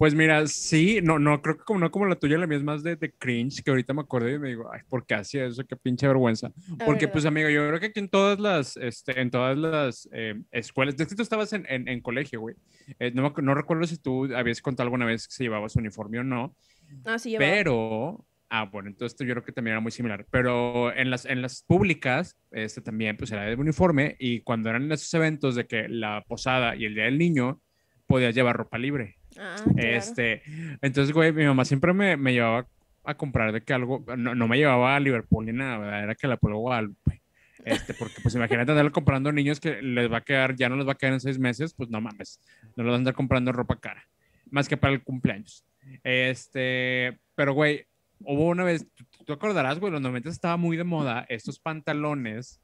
[0.00, 2.64] Pues mira, sí, no, no, creo que como no como la tuya, la mía es
[2.64, 5.44] más de, de cringe, que ahorita me acordé y me digo, ay, ¿por qué hacía
[5.44, 5.62] eso?
[5.66, 6.50] Qué pinche vergüenza.
[6.86, 10.40] Porque, pues, amigo, yo creo que aquí en todas las, este, en todas las eh,
[10.52, 12.56] escuelas, de que tú estabas en, en, en colegio, güey.
[12.98, 16.18] Eh, no, no recuerdo si tú habías contado alguna vez que se llevaba su uniforme
[16.20, 16.56] o no,
[17.04, 17.50] Ah, sí, llevaba.
[17.52, 20.26] pero, ah, bueno, entonces yo creo que también era muy similar.
[20.30, 24.90] Pero en las, en las públicas, este también, pues era de uniforme y cuando eran
[24.90, 27.60] esos eventos de que la posada y el día del niño,
[28.06, 29.19] podías llevar ropa libre.
[29.40, 29.88] Ah, claro.
[29.88, 30.42] Este,
[30.82, 32.66] entonces, güey, mi mamá siempre me, me llevaba
[33.04, 36.04] a comprar de que algo, no, no me llevaba a Liverpool ni nada, ¿verdad?
[36.04, 37.22] Era que la Pueblo Guadalupe.
[37.64, 40.86] Este, porque pues imagínate andarle comprando niños que les va a quedar, ya no les
[40.86, 42.40] va a quedar en seis meses, pues no mames,
[42.76, 44.06] no les van a andar comprando ropa cara,
[44.50, 45.64] más que para el cumpleaños.
[46.02, 47.86] Este, pero güey,
[48.20, 52.60] hubo una vez, tú, tú acordarás, güey, los 90 estaba muy de moda estos pantalones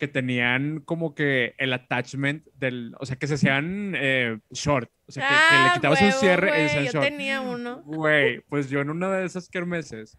[0.00, 5.12] que tenían como que el attachment del, o sea, que se hacían eh, short, o
[5.12, 7.04] sea, que, que le Ah, quitabas un cierre y se hacían Yo short.
[7.04, 7.82] tenía uno.
[7.84, 10.18] Güey, pues yo en una de esas kermeses,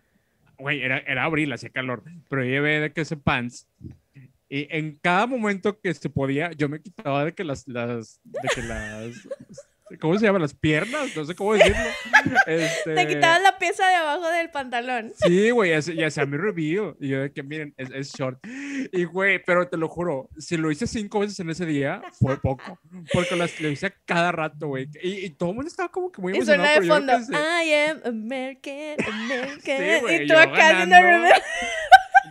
[0.58, 3.68] güey, era, era abril, hacía calor, pero llevé de que ese pants.
[4.48, 8.50] Y en cada momento que se podía, yo me quitaba de que las, las, de
[8.54, 9.28] que las,
[10.00, 10.40] ¿cómo se llama?
[10.40, 11.78] Las piernas, no sé cómo decirlo.
[12.48, 15.12] Este, Te quitabas la pieza de abajo del pantalón.
[15.16, 16.96] Sí, güey, y ya hacía mi review.
[17.00, 18.40] Y yo de que, miren, es, es short.
[18.92, 22.40] Y, güey, pero te lo juro, si lo hice cinco veces en ese día, fue
[22.40, 22.80] poco.
[23.12, 24.88] Porque las, lo hice cada rato, güey.
[25.02, 26.84] Y, y todo el mundo estaba como que muy Y emocionado.
[26.84, 27.38] suena de fondo.
[27.38, 27.64] no.
[27.64, 29.78] I am American, American.
[29.78, 31.34] Sí, güey, y tú acá haciendo review.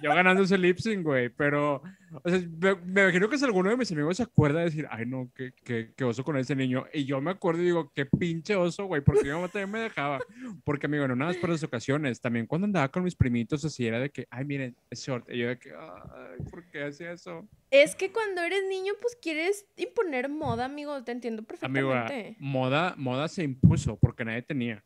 [0.03, 1.83] Yo ganando ese lip sync, güey, pero,
[2.23, 4.87] o sea, me, me imagino que si alguno de mis amigos se acuerda de decir,
[4.91, 7.93] ay, no, qué, qué, qué oso con ese niño, y yo me acuerdo y digo,
[7.95, 10.21] qué pinche oso, güey, porque mi mamá también me dejaba,
[10.65, 13.87] porque, amigo, no nada más por las ocasiones, también cuando andaba con mis primitos, así
[13.87, 17.13] era de que, ay, miren, es short, y yo de que, ay, ¿por qué hacía
[17.13, 17.49] eso?
[17.71, 21.05] Es que cuando eres niño, pues quieres imponer moda, amigo.
[21.05, 22.37] Te entiendo Amigo, perfectamente.
[22.41, 24.83] moda, moda se impuso porque nadie tenía.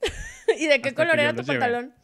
[0.58, 1.94] ¿Y de qué Hasta color era tu pantalón?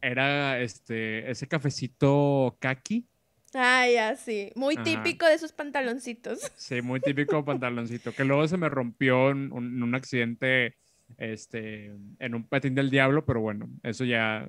[0.00, 3.06] Era este, ese cafecito kaki.
[3.54, 4.52] Ah, ya, sí.
[4.54, 4.84] Muy Ajá.
[4.84, 6.40] típico de esos pantaloncitos.
[6.56, 8.12] Sí, muy típico pantaloncito.
[8.12, 10.76] Que luego se me rompió en un, en un accidente
[11.18, 11.86] este,
[12.18, 14.48] en un patín del diablo, pero bueno, eso ya,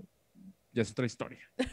[0.72, 1.40] ya es otra historia.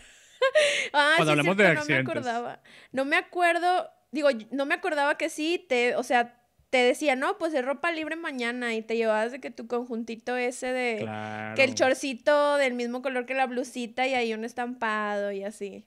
[0.92, 2.10] Ah, Cuando sí, hablamos cierto, de no me accidentes.
[2.10, 2.62] acordaba.
[2.92, 6.37] No me acuerdo, digo, no me acordaba que sí, te, o sea,
[6.70, 10.36] te decía, no, pues es ropa libre mañana y te llevabas de que tu conjuntito
[10.36, 11.54] ese de Claro.
[11.56, 15.86] que el chorcito del mismo color que la blusita y ahí un estampado y así.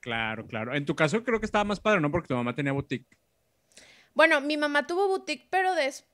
[0.00, 0.74] Claro, claro.
[0.74, 2.10] En tu caso creo que estaba más padre, ¿no?
[2.10, 3.06] Porque tu mamá tenía boutique.
[4.14, 6.04] Bueno, mi mamá tuvo boutique, pero des,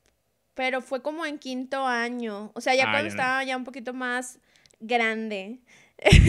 [0.55, 3.09] pero fue como en quinto año, o sea, ya Ah, cuando ya.
[3.09, 4.39] estaba ya un poquito más
[4.81, 5.61] grande.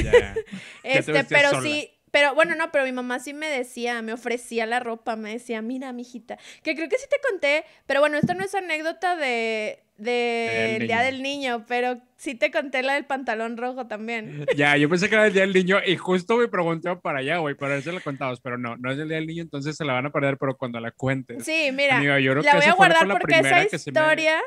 [0.03, 0.33] Ya.
[0.83, 1.61] te Este, pero sola.
[1.61, 5.33] sí, pero bueno, no, pero mi mamá sí me decía, me ofrecía la ropa, me
[5.33, 9.17] decía, mira, mijita, que creo que sí te conté, pero bueno, esta no es anécdota
[9.17, 14.45] de, de el Día del Niño, pero sí te conté la del pantalón rojo también.
[14.55, 17.39] Ya, yo pensé que era el día del niño y justo me pregunté para allá,
[17.39, 19.83] güey, para eso le contabas, pero no, no es el día del niño, entonces se
[19.83, 21.43] la van a perder, pero cuando la cuentes.
[21.43, 24.39] Sí, mira, Amiga, yo creo la que voy a guardar la porque esa me- historia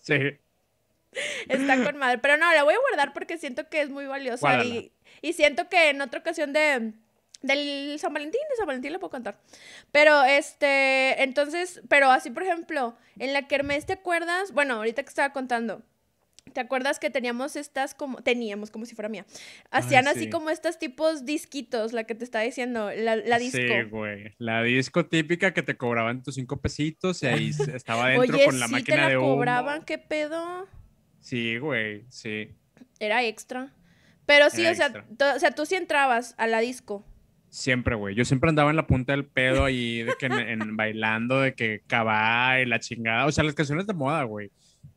[0.00, 0.14] Sí,
[1.48, 4.40] está con madre, pero no, la voy a guardar porque siento que es muy valiosa
[4.40, 4.74] Guárdala.
[4.74, 6.92] y, y siento que en otra ocasión de
[7.42, 9.38] del San Valentín, de San Valentín le puedo contar.
[9.92, 14.52] Pero este, entonces, pero así por ejemplo, en la Kermés, ¿te acuerdas?
[14.52, 15.82] Bueno, ahorita que estaba contando.
[16.52, 19.26] ¿Te acuerdas que teníamos estas como, teníamos como si fuera mía?
[19.70, 20.30] Hacían así sí.
[20.30, 23.58] como estos tipos disquitos, la que te estaba diciendo, la, la disco.
[23.58, 24.34] Sí, güey.
[24.38, 28.58] La disco típica que te cobraban tus cinco pesitos y ahí estaba dentro Oye, con
[28.58, 29.34] la sí máquina te la de humo.
[29.34, 30.66] cobraban, ¿qué pedo?
[31.20, 32.54] Sí, güey, sí.
[33.00, 33.74] Era extra.
[34.26, 35.04] Pero sí, Era o sea,
[35.36, 37.04] o sea, tú sí entrabas a la disco.
[37.48, 38.14] Siempre, güey.
[38.14, 41.54] Yo siempre andaba en la punta del pedo ahí, de que en, en- bailando, de
[41.54, 43.26] que cabá y la chingada.
[43.26, 44.50] O sea, las canciones de moda, güey.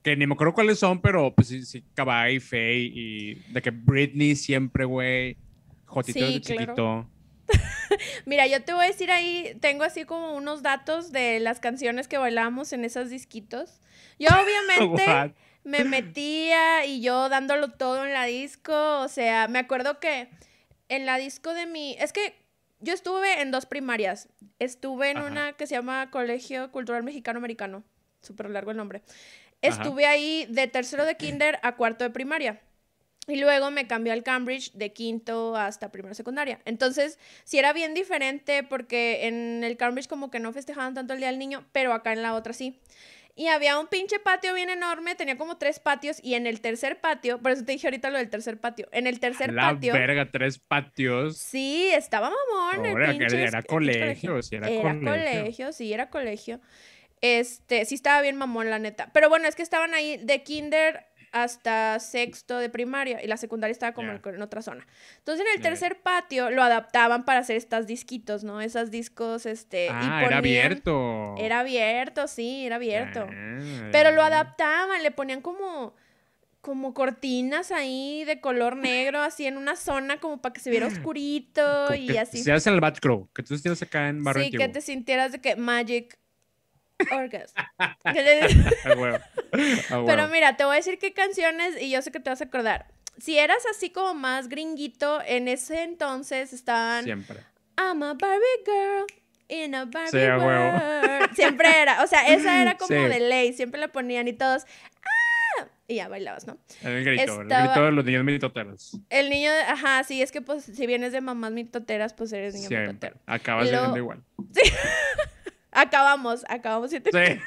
[0.04, 3.62] Que ni me acuerdo cuáles son, pero pues sí, sí, cabá y Faye y de
[3.62, 5.38] que Britney siempre, güey.
[5.86, 6.62] Jotito Sí, de claro.
[6.65, 7.10] chiquito.
[8.26, 12.08] Mira, yo te voy a decir ahí, tengo así como unos datos de las canciones
[12.08, 13.82] que bailábamos en esos disquitos.
[14.20, 15.36] Yo obviamente?
[15.63, 20.30] me metía y yo dándolo todo en la disco, o sea, me acuerdo que
[20.88, 22.36] en la disco de mi, es que
[22.80, 24.30] yo estuve en dos primarias.
[24.58, 25.28] Estuve en Ajá.
[25.28, 27.84] una que se llama Colegio Cultural Mexicano Americano,
[28.22, 29.02] súper largo el nombre.
[29.02, 29.12] Ajá.
[29.62, 32.62] Estuve ahí de tercero de kinder a cuarto de primaria.
[33.28, 36.62] Y luego me cambió al Cambridge de quinto hasta primero secundaria.
[36.65, 41.19] Entonces, sí era bien diferente porque en el Cambridge como que no festejaban tanto el
[41.19, 42.80] Día del Niño, pero acá en la otra sí.
[43.39, 46.99] Y había un pinche patio bien enorme, tenía como tres patios y en el tercer
[46.99, 49.93] patio, por eso te dije ahorita lo del tercer patio, en el tercer La patio...
[49.93, 51.38] verga, tres patios.
[51.38, 52.86] Sí, estaba mamón.
[52.86, 55.10] el Ahora, pinche era colegio, sí, era colegio.
[55.10, 56.60] colegio, sí, era colegio.
[57.21, 59.10] Este, sí estaba bien mamón, la neta.
[59.13, 63.72] Pero bueno, es que estaban ahí de kinder hasta sexto de primaria y la secundaria
[63.72, 64.86] estaba como en- otra zona.
[65.20, 68.62] Entonces en el tercer patio lo adaptaban para hacer estas disquitos, ¿no?
[68.62, 69.86] Esas discos, este...
[69.86, 71.36] y Ah, era abierto.
[71.38, 73.28] Era abierto, sí, era abierto.
[73.30, 73.89] Ah.
[73.92, 75.94] Pero lo adaptaban, le ponían como
[76.62, 80.88] como cortinas ahí de color negro, así en una zona como para que se viera
[80.88, 82.44] oscurito Como y que así.
[82.44, 85.39] Seas en el Batcrow, que tú estás acá en Barrio Sí, que te sintieras de
[85.39, 86.20] que Magic
[89.89, 92.41] A Pero mira, te voy a decir qué canciones y yo sé que te vas
[92.41, 92.88] a acordar.
[93.17, 97.38] Si eras así como más gringuito, en ese entonces estaban Siempre.
[97.77, 99.05] I'm a Barbie girl
[99.49, 100.77] in a Barbie Sí, a huevo.
[100.77, 101.35] world.
[101.35, 102.95] Siempre era, o sea, esa era como Sí.
[103.09, 104.65] de ley, siempre la ponían y todos
[105.62, 105.65] ¡ah!
[105.88, 106.57] y ya bailabas, ¿no?
[106.83, 108.97] El grito, el Estaba- grito de los niños mitoteros.
[109.09, 112.67] El niño, ajá, sí, es que pues si vienes de mamás mitoteras, pues eres niño
[112.67, 112.88] Siempre.
[112.93, 113.17] mitotero.
[113.25, 114.23] Acabas luego- siendo igual.
[115.71, 117.12] Acabamos, acabamos siete.
[117.12, 117.39] Sí.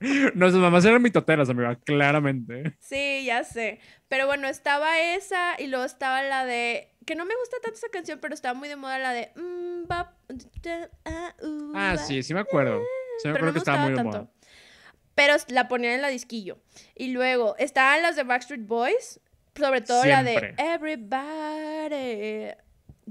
[0.34, 2.76] Nuestras mamás eran mitoteras, amiga, claramente.
[2.78, 3.80] Sí, ya sé.
[4.08, 6.88] Pero bueno, estaba esa y luego estaba la de.
[7.06, 9.30] Que no me gusta tanto esa canción, pero estaba muy de moda la de.
[9.36, 12.80] mm, ah, uh, Ah, sí, sí me acuerdo.
[13.22, 14.18] Sí me Pero no acuerdo que estaba muy de tanto.
[14.18, 14.30] moda.
[15.14, 16.58] Pero la ponían en la disquillo.
[16.94, 19.20] Y luego estaban las de Backstreet Boys.
[19.54, 20.54] Sobre todo la de.
[20.56, 22.54] Everybody.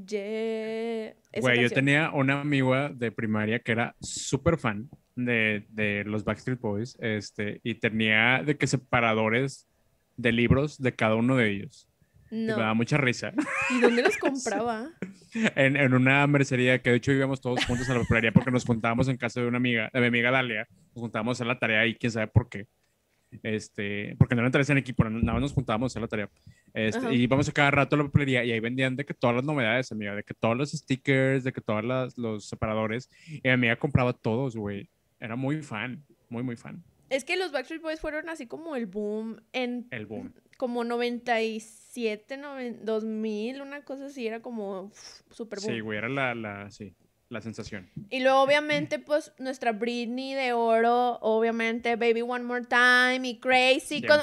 [0.05, 1.13] Yeah.
[1.41, 6.59] Güey, yo tenía una amiga de primaria que era súper fan de, de los Backstreet
[6.59, 9.67] Boys, este, y tenía de que separadores
[10.17, 11.87] de libros de cada uno de ellos.
[12.31, 12.75] Y me daba No.
[12.75, 13.33] mucha risa.
[13.71, 14.89] ¿Y dónde los compraba?
[15.55, 18.65] En, en una mercería que de hecho íbamos todos juntos a la papelería porque nos
[18.65, 21.59] juntábamos en casa de una amiga, de mi amiga Dalia, nos juntábamos a hacer la
[21.59, 22.67] tarea y quién sabe por qué.
[23.43, 26.29] Este, porque no eran tareas en equipo, nada más nos juntábamos a hacer la tarea.
[26.73, 29.35] Este, y íbamos a cada rato a la papelería y ahí vendían de que todas
[29.35, 31.83] las novedades, amiga, de que todos los stickers, de que todos
[32.17, 33.09] los separadores.
[33.27, 34.89] Y mi amiga compraba todos, güey.
[35.19, 36.83] Era muy fan, muy, muy fan.
[37.09, 40.31] Es que los Backstreet Boys fueron así como el boom en El boom.
[40.57, 44.91] como 97, noven- 2000, una cosa así, era como
[45.31, 45.73] super boom.
[45.73, 46.93] Sí, güey, era la, la, sí,
[47.29, 47.89] la sensación.
[48.09, 54.01] Y luego, obviamente, pues nuestra Britney de oro, obviamente, Baby One More Time y Crazy.
[54.01, 54.19] Con-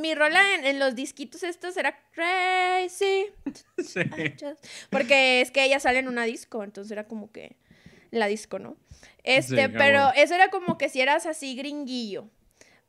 [0.00, 3.26] mi rola en, en los disquitos estos era Crazy.
[3.78, 4.00] Sí.
[4.40, 7.56] Just- Porque es que ella sale en una disco, entonces era como que
[8.10, 8.76] la disco, ¿no?
[9.22, 12.30] Este, Sí, pero eso era como que si eras así gringuillo.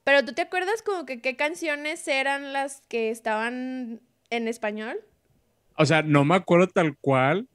[0.05, 3.99] Pero tú te acuerdas como que qué canciones eran las que estaban
[4.29, 4.97] en español?
[5.75, 7.47] O sea, no me acuerdo tal cual,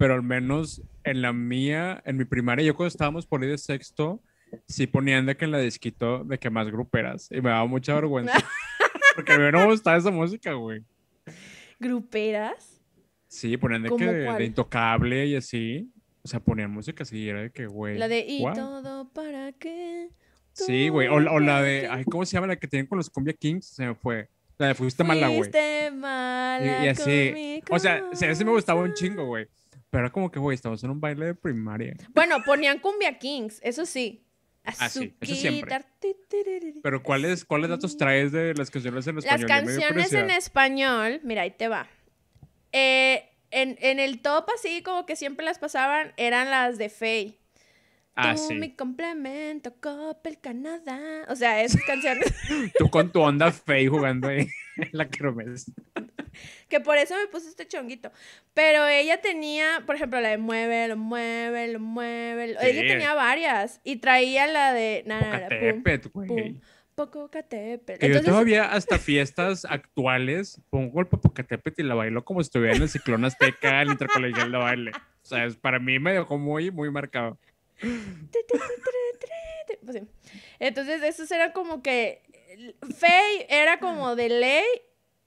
[0.00, 3.58] pero al menos en la mía, en mi primaria, yo cuando estábamos por ahí de
[3.58, 4.18] sexto,
[4.66, 7.28] sí ponían de que en la disquito de que más gruperas.
[7.30, 8.32] Y me daba mucha vergüenza.
[9.14, 10.82] Porque a mí no me gustaba esa música, güey.
[11.78, 12.80] Gruperas.
[13.28, 15.92] Sí, ponían de que ¿Cómo de, intocable y así.
[16.22, 17.98] O sea, ponían música así, era de que, güey.
[17.98, 18.54] La de ¿Y what?
[18.54, 20.08] todo para qué?
[20.54, 21.08] Sí, güey.
[21.08, 23.34] O, la- o la de, ay, ¿cómo se llama la que tienen con los Cumbia
[23.34, 23.66] Kings?
[23.66, 24.30] Se me fue.
[24.56, 25.40] La de Fuiste mala, güey.
[25.40, 27.62] Fuiste mala Y, y así.
[27.68, 29.46] O sea, sí, ese me gustaba un chingo, güey.
[29.90, 31.94] Pero era como que, güey, estamos en un baile de primaria.
[32.10, 34.24] Bueno, ponían Cumbia Kings, eso sí.
[34.64, 35.84] Ah, sí, eso siempre.
[36.82, 39.46] Pero ¿cuáles, ¿cuáles datos traes de las canciones en Las español?
[39.46, 41.88] Dio canciones en español, mira, ahí te va.
[42.72, 47.39] Eh, en, en el top, así como que siempre las pasaban, eran las de Faye.
[48.22, 48.54] Ah, Tú, sí.
[48.54, 51.24] mi complemento, Coppel Canadá.
[51.28, 52.32] O sea, esas canciones.
[52.78, 55.70] Tú con tu onda fey jugando ahí en la kermés.
[56.68, 58.10] que por eso me puse este chonguito.
[58.54, 62.60] Pero ella tenía, por ejemplo, la de muévelo, muévelo, muévelo.
[62.60, 62.86] Ella Sí.
[62.88, 63.80] tenía varias.
[63.84, 65.02] Y traía la de.
[65.06, 65.48] na, na, na,
[66.12, 66.60] pum, pum,
[66.94, 67.98] Popocatépetl.
[67.98, 72.48] Que yo Entonces, todavía hasta fiestas actuales pongo el Popocatépetl y la bailo como si
[72.48, 74.90] estuviera en el ciclón azteca, el intercolegial de baile.
[75.22, 77.38] O sea, para mí me dejó muy, muy marcado.
[79.84, 80.02] Pues.
[80.58, 82.22] Entonces, esos eran como que.
[82.98, 84.64] Faye era como de ley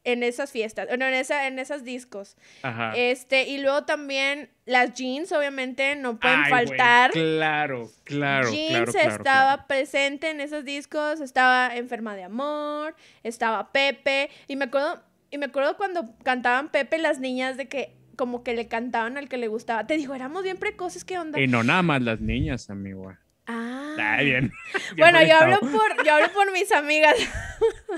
[0.03, 0.87] en esas fiestas.
[0.87, 2.35] Bueno, en, esa, en esas discos.
[2.61, 2.93] Ajá.
[2.95, 7.11] Este, y luego también las jeans, obviamente, no pueden Ay, faltar.
[7.11, 9.67] claro, claro, Jeans claro, claro, estaba claro.
[9.67, 15.45] presente en esos discos, estaba Enferma de Amor, estaba Pepe, y me acuerdo, y me
[15.45, 19.47] acuerdo cuando cantaban Pepe las niñas de que como que le cantaban al que le
[19.47, 19.85] gustaba.
[19.87, 21.39] Te digo, éramos bien precoces, ¿qué onda?
[21.39, 23.13] Y no nada más las niñas, amigo.
[23.45, 23.95] Ah.
[23.99, 24.51] Ah, bien.
[24.73, 27.15] bien Bueno, yo hablo por, yo hablo por mis amigas.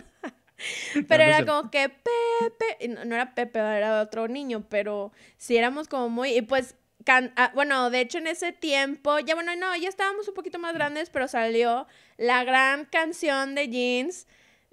[0.93, 1.45] Pero No, no era sé.
[1.45, 6.29] como que Pepe, no, no era Pepe, era otro niño, pero sí éramos como muy,
[6.37, 10.27] y pues, can- ah, bueno, de hecho en ese tiempo, ya bueno, no, ya estábamos
[10.29, 14.27] un poquito más grandes, pero salió la gran canción de Jeans,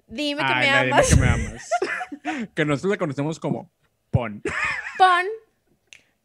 [0.07, 1.69] Dime que Ay, me la dime amas, que me amas.
[2.55, 3.71] que nosotros la conocemos como
[4.13, 4.41] Pon.
[4.97, 5.25] pon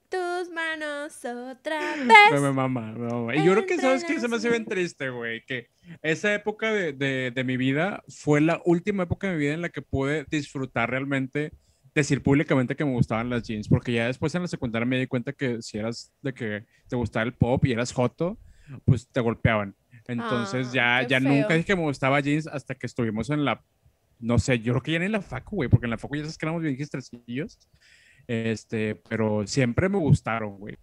[0.08, 2.06] tus manos otra vez.
[2.40, 3.34] me mama, me mama.
[3.36, 4.18] Y yo creo que, ¿sabes qué?
[4.20, 5.44] Se me hace bien triste, güey.
[5.44, 5.68] Que
[6.02, 9.60] esa época de, de, de mi vida fue la última época de mi vida en
[9.62, 11.52] la que pude disfrutar realmente,
[11.94, 13.68] decir públicamente que me gustaban las jeans.
[13.68, 16.96] Porque ya después en la secundaria me di cuenta que si eras de que te
[16.96, 18.38] gustaba el pop y eras joto,
[18.86, 19.74] pues te golpeaban.
[20.06, 21.30] Entonces Ah, ya, ya feo.
[21.30, 23.62] nunca dije que me gustaba jeans hasta que estuvimos en la,
[24.20, 26.16] no sé, yo creo que ya ni en la facu, güey, porque en la facu
[26.16, 26.76] ya sabes que éramos bien.
[28.26, 30.76] Este, pero siempre me gustaron, güey.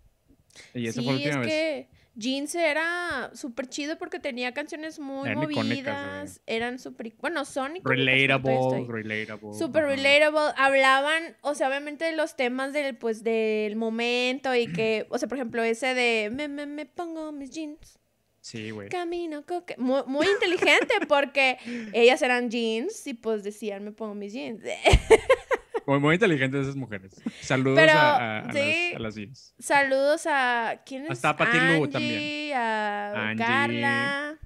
[0.74, 1.50] Y esa Sí, fue la es última vez.
[1.50, 7.43] que Jeans era súper chido porque tenía canciones muy Eran icónicas, movidas, eran súper, bueno,
[7.45, 9.54] son Relatable, relatable.
[9.54, 9.95] Súper ajá.
[9.95, 15.17] relatable, hablaban, o sea, obviamente de los temas del, pues, del momento y que, o
[15.17, 18.00] sea, por ejemplo, ese de me, me, me pongo mis jeans,
[18.46, 18.90] Sí, güey.
[18.90, 21.58] camino coque, muy, muy inteligente porque
[21.94, 24.62] ellas eran jeans y pues decían me pongo mis jeans.
[25.88, 27.14] Muy, muy inteligentes esas mujeres.
[27.42, 28.90] Saludos Pero, a, a- a sí.
[28.92, 29.54] las, a las jeans.
[29.60, 31.12] Saludos a, ¿quién es?
[31.12, 32.54] Hasta Pati Lu también.
[32.56, 33.46] a Angie.
[33.46, 34.40] Carla.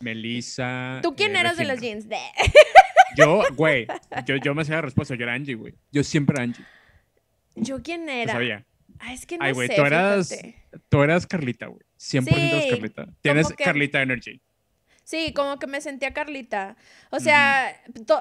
[0.00, 1.00] Melissa.
[1.02, 2.06] ¿Tú quién eh, eras de las jeans?
[3.14, 3.86] Yo, güey,
[4.26, 5.74] yo, yo me hacía la respuesta, yo era Angie, güey.
[5.92, 6.64] Yo siempre era Angie.
[7.54, 8.32] ¿Yo quién era?
[8.32, 8.64] sabía.
[9.00, 10.62] Ah, es que no Ay, güey, tú eras, fíjate.
[10.88, 11.82] tú eras Carlita, güey.
[11.98, 13.06] 100% eras Sí, Carlita.
[13.22, 14.40] Tienes que- Carlita Energy.
[15.04, 16.76] Sí, como que me sentía Carlita.
[17.10, 17.74] O sea,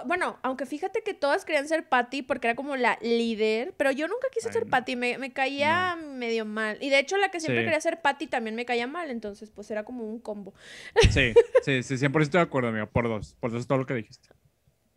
[0.05, 4.07] bueno, aunque fíjate que todas querían ser Patty porque era como la líder, pero yo
[4.07, 4.69] nunca quise Ay, ser no.
[4.69, 6.77] Patty, me, me caía medio mal.
[6.79, 7.65] Y de hecho la que siempre Sí.
[7.65, 10.53] quería ser Patty también me caía mal, entonces pues era como un combo.
[11.11, 12.87] Sí, sí, sí, 100% de acuerdo, amigo.
[12.87, 13.35] Por dos.
[13.41, 14.29] Por dos es todo lo que dijiste.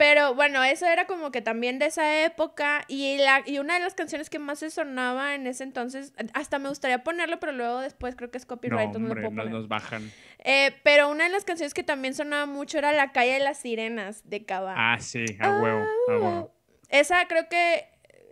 [0.00, 3.80] Pero bueno, eso era como que también de esa época y, la, y una de
[3.80, 7.80] las canciones que más se sonaba en ese entonces, hasta me gustaría ponerlo, pero luego
[7.80, 10.10] después creo que es No, copyright, no hombre, puedo nos, bajan.
[10.38, 13.58] Eh, pero una de las canciones que también sonaba mucho era La calle de las
[13.58, 14.74] sirenas de Cava.
[14.74, 16.54] Ah, sí, a huevo, a huevo.
[16.88, 17.84] Esa creo que,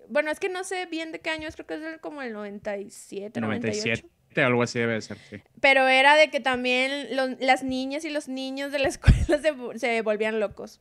[0.09, 2.33] bueno, es que no sé bien de qué año es, creo que es como el
[2.33, 4.09] 97, 98.
[4.43, 5.43] 97, 7, algo así debe ser, sí.
[5.61, 7.09] Pero era de que también
[7.41, 10.81] las niñas y los niños de la escuela se, se volvían locos.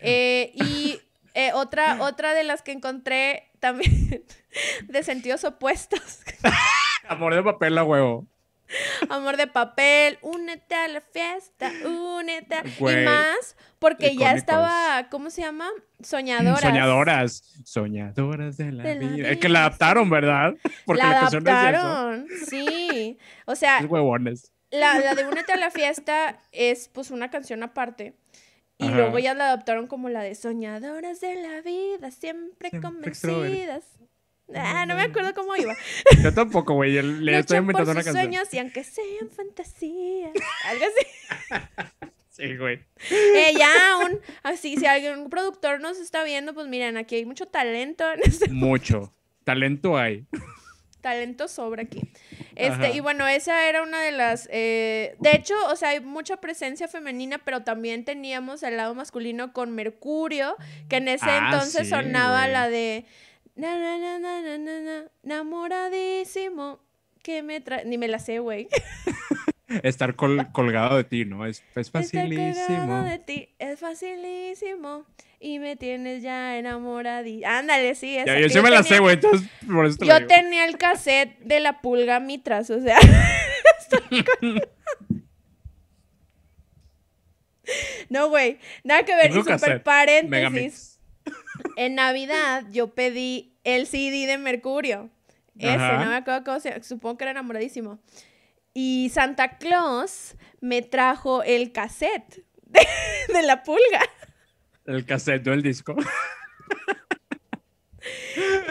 [0.00, 1.00] Eh, y
[1.34, 4.24] eh, otra, otra de las que encontré también
[4.88, 6.20] de sentidos opuestos.
[7.08, 8.26] Amor de papel a huevo.
[9.08, 12.54] Amor de papel, únete a la fiesta, únete.
[12.56, 15.68] a- Güey, y más, porque ya estaba, ¿cómo se llama?
[16.02, 16.60] Soñadoras.
[16.60, 17.42] Soñadoras.
[17.64, 19.30] Soñadoras de la, De la vida.
[19.30, 20.54] Es que la adaptaron, ¿verdad?
[20.86, 21.66] Porque la, la canción no es eso.
[21.86, 23.18] adaptaron, sí.
[23.46, 24.52] O sea, huevones.
[24.70, 28.14] La, la de Únete a la fiesta es pues una canción aparte.
[28.76, 28.96] Y Ajá.
[28.96, 33.84] luego ya la adaptaron como la de Soñadoras de la vida, siempre, Siempre convencidas.
[34.54, 35.74] Ah, no me acuerdo cómo iba.
[36.22, 36.92] Yo tampoco, güey.
[36.92, 37.00] Le
[37.38, 38.32] estoy Luchan por inventando una sus canción.
[38.32, 40.32] sueños y aunque sean fantasías.
[40.64, 41.60] Algo así.
[42.30, 42.78] Sí, güey.
[43.10, 47.46] Eh, ya, un, así, si algún productor nos está viendo, pues miren, aquí hay mucho
[47.46, 49.12] talento en este Mucho.
[49.42, 50.24] Talento hay.
[51.00, 52.00] talento sobra aquí.
[52.54, 52.90] Este, Ajá.
[52.90, 54.48] y bueno, esa era una de las.
[54.52, 59.52] eh, de hecho, o sea, hay mucha presencia femenina, pero también teníamos el lado masculino
[59.52, 60.54] con Mercurio,
[60.88, 62.52] que en ese Ah, entonces sí, sonaba güey.
[62.52, 63.04] la de.
[63.58, 66.78] Na, na, na, na, na, na, na, enamoradísimo.
[67.22, 67.84] Que me trae.
[67.84, 68.68] Ni me la sé, güey.
[69.82, 71.44] Estar col- colgado de ti, ¿no?
[71.44, 73.02] Es, es Estar colgado facilísimo.
[73.02, 75.04] de ti es facilísimo.
[75.40, 77.48] Y me tienes ya enamoradísimo.
[77.50, 78.16] Ándale, sí.
[78.16, 79.14] esa, Ya, yo sí me la tenía- sé, güey.
[79.14, 82.98] Entonces, por eso te Yo tenía el cassette de la pulga mitras, o sea.
[88.08, 88.58] no, güey.
[88.84, 89.32] Nada que ver.
[89.32, 90.30] Super cassette, paréntesis.
[90.30, 90.97] Megamix.
[91.76, 95.10] En Navidad yo pedí el CD de Mercurio.
[95.58, 96.04] Ese, Ajá.
[96.04, 97.98] no me acuerdo cómo se Supongo que era enamoradísimo.
[98.74, 102.86] Y Santa Claus me trajo el cassette de,
[103.32, 104.00] de la pulga.
[104.86, 105.96] El cassette, no el disco.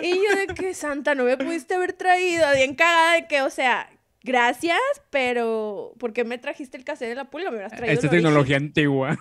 [0.01, 3.49] Y yo de que Santa no me pudiste haber traído, bien cagada de que, o
[3.49, 3.89] sea,
[4.23, 4.79] gracias,
[5.09, 7.49] pero ¿por qué me trajiste el cassette de la pulga?
[7.49, 8.23] Me hubieras traído Esta origen.
[8.23, 9.17] tecnología antigua.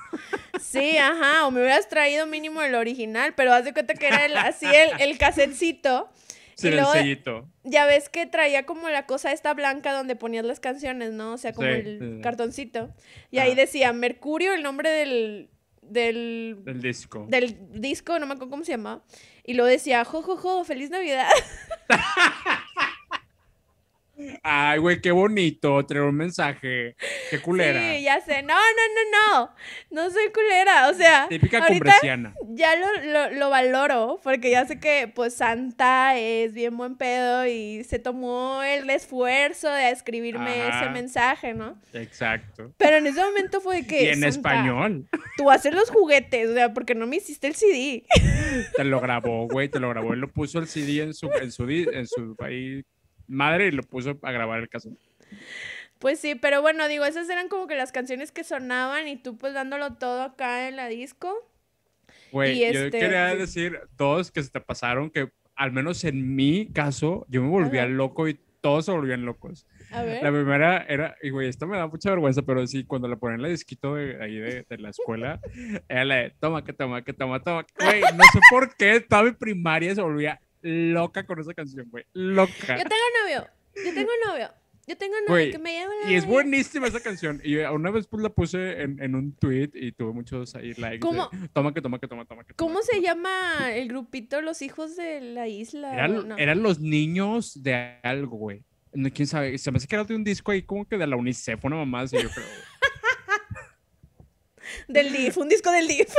[0.60, 4.24] Sí, ajá, o me hubieras traído mínimo el original, pero haz de cuenta que era
[4.26, 5.18] el- así el, el
[6.62, 7.48] y el luego, sellito.
[7.64, 11.32] ya ves que traía como la cosa esta blanca donde ponías las canciones, ¿no?
[11.34, 12.20] O sea, como Sí, el sí, sí.
[12.22, 12.94] cartoncito.
[13.30, 15.50] Y ahí decía Mercurio, el nombre del,
[15.82, 17.26] del, El disco.
[17.28, 19.02] del disco, no me acuerdo cómo se llamaba.
[19.44, 21.28] Y luego decía, jo, jo, jo, feliz Navidad.
[24.42, 25.84] Ay, güey, qué bonito.
[25.84, 26.96] Traer un mensaje.
[27.30, 27.78] Qué culera.
[27.80, 28.42] Sí, ya sé.
[28.42, 28.60] No, no,
[28.94, 29.54] no, no.
[29.90, 30.88] No soy culera.
[30.88, 32.34] O sea, Típica cumbreciana.
[32.50, 37.46] ya lo, lo, lo valoro porque ya sé que pues Santa es bien buen pedo
[37.46, 40.80] y se tomó el esfuerzo de escribirme Ajá.
[40.82, 41.78] ese mensaje, ¿no?
[41.92, 42.72] Exacto.
[42.78, 44.04] Pero en ese momento fue que...
[44.04, 45.08] Y en Santa, español.
[45.36, 48.04] Tú haces los juguetes, o sea, porque no me hiciste el CD.
[48.76, 50.14] Te lo grabó, güey, te lo grabó.
[50.14, 52.82] Él lo puso el CD en su, en su, en su ahí,
[53.28, 54.90] madre y lo puso a grabar el caso.
[55.98, 59.38] Pues sí, pero bueno, digo, esas eran como que las canciones que sonaban y tú
[59.38, 61.34] pues dándolo todo acá en la disco.
[62.32, 66.70] Güey, yo este- quería decir dos que se te pasaron que, al menos en mi
[66.72, 69.66] caso, yo me volvía loco y todos se volvían locos.
[69.92, 70.22] A ver.
[70.22, 73.36] La primera era, y güey, esto me da mucha vergüenza, pero sí, cuando la ponían
[73.38, 75.40] en la disquito de ahí de, de la escuela,
[75.88, 77.64] era la de toma, que toma, que toma, toma.
[77.78, 82.04] Güey, no sé por qué toda mi primaria se volvía loca con esa canción, güey.
[82.12, 82.76] Loca.
[82.76, 83.48] Yo tengo novio.
[83.84, 84.50] Yo tengo novio.
[84.88, 87.40] Yo tengo novio Güey, que me llama la Y es buenísima esa canción.
[87.42, 90.90] Y una vez pues la puse en, en un tweet y tuve muchos ahí likes.
[90.90, 91.28] de, ¿Cómo?
[91.52, 92.44] toma, que toma, que toma, toma.
[92.44, 93.02] Que toma, ¿Cómo se toma".
[93.02, 96.06] llama el grupito Los Hijos de la Isla?
[96.06, 96.36] No.
[96.38, 98.62] eran los niños de algo, güey.
[98.92, 99.58] No, quién sabe.
[99.58, 101.76] Se me hace que era de un disco ahí como que de la UNICEF, una
[101.76, 102.46] mamá así, yo creo.
[104.88, 106.12] Del DIF, un disco del DIF.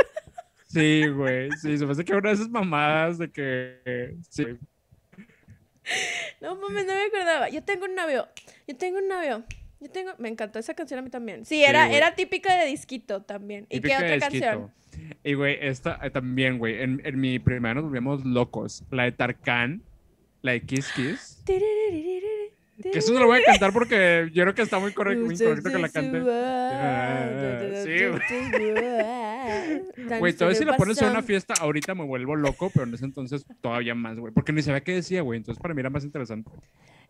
[0.68, 1.50] Sí, güey.
[1.52, 4.16] Sí, se me hace que una de esas mamadas de que.
[4.28, 4.44] Sí.
[6.40, 7.48] No mames, no me acordaba.
[7.48, 8.28] Yo tengo un novio.
[8.66, 9.44] Yo tengo un novio.
[9.80, 10.12] Yo tengo.
[10.18, 11.46] Me encantó esa canción a mí también.
[11.46, 13.66] Sí, era, era típica de disquito también.
[13.70, 14.70] ¿Y qué otra canción?
[15.24, 16.82] Y, güey, esta eh, también, güey.
[16.82, 18.84] En, en mi primaria nos volvíamos locos.
[18.90, 19.82] La de Tarkan,
[20.42, 21.42] la de Kiss Kiss.
[22.82, 25.34] Que eso no lo voy a cantar porque yo creo que está muy correcto, muy
[25.34, 26.20] incorrecto que la cante.
[27.84, 28.04] Sí,
[30.18, 33.04] Güey, todavía si la pones en una fiesta, ahorita me vuelvo loco, pero en ese
[33.04, 34.32] entonces todavía más, güey.
[34.32, 35.38] Porque ni sabía qué decía, güey.
[35.38, 36.50] Entonces para mí era más interesante.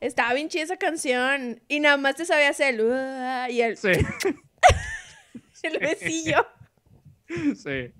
[0.00, 1.60] Estaba bien chida esa canción.
[1.68, 2.80] Y nada más te sabías el.
[2.80, 3.88] "Uah", y el, Sí,
[5.64, 6.46] el besillo.
[7.28, 7.92] Sí.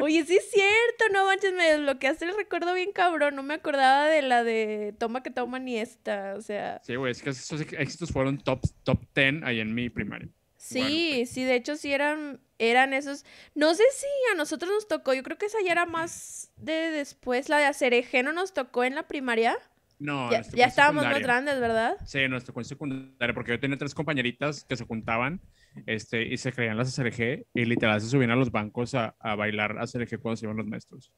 [0.00, 3.34] Oye, sí es cierto, no manches, me desbloqueaste el recuerdo bien cabrón.
[3.36, 6.34] No me acordaba de la de toma que toma ni esta.
[6.36, 7.12] O sea, Sí, güey.
[7.12, 10.28] Es que esos éxitos fueron top, top 10 ahí en mi primaria.
[10.56, 13.24] sí, sí, de hecho sí eran, eran esos.
[13.54, 16.90] No sé si a nosotros nos tocó, yo creo que esa ya era más de
[16.90, 19.56] después, la de Acereje, ¿no nos tocó en la primaria?
[20.00, 21.96] No, Ya, ya estábamos más grandes, ¿verdad?
[22.06, 25.40] Sí, nos tocó en secundaria, porque yo tenía tres compañeritas que se juntaban
[25.86, 29.34] este, y se creían las ACRG y literal se subían a los bancos a, a
[29.34, 31.12] bailar ACRG cuando se iban los maestros.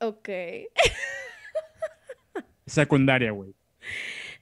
[0.00, 0.28] Ok.
[2.66, 3.54] Secundaria, güey.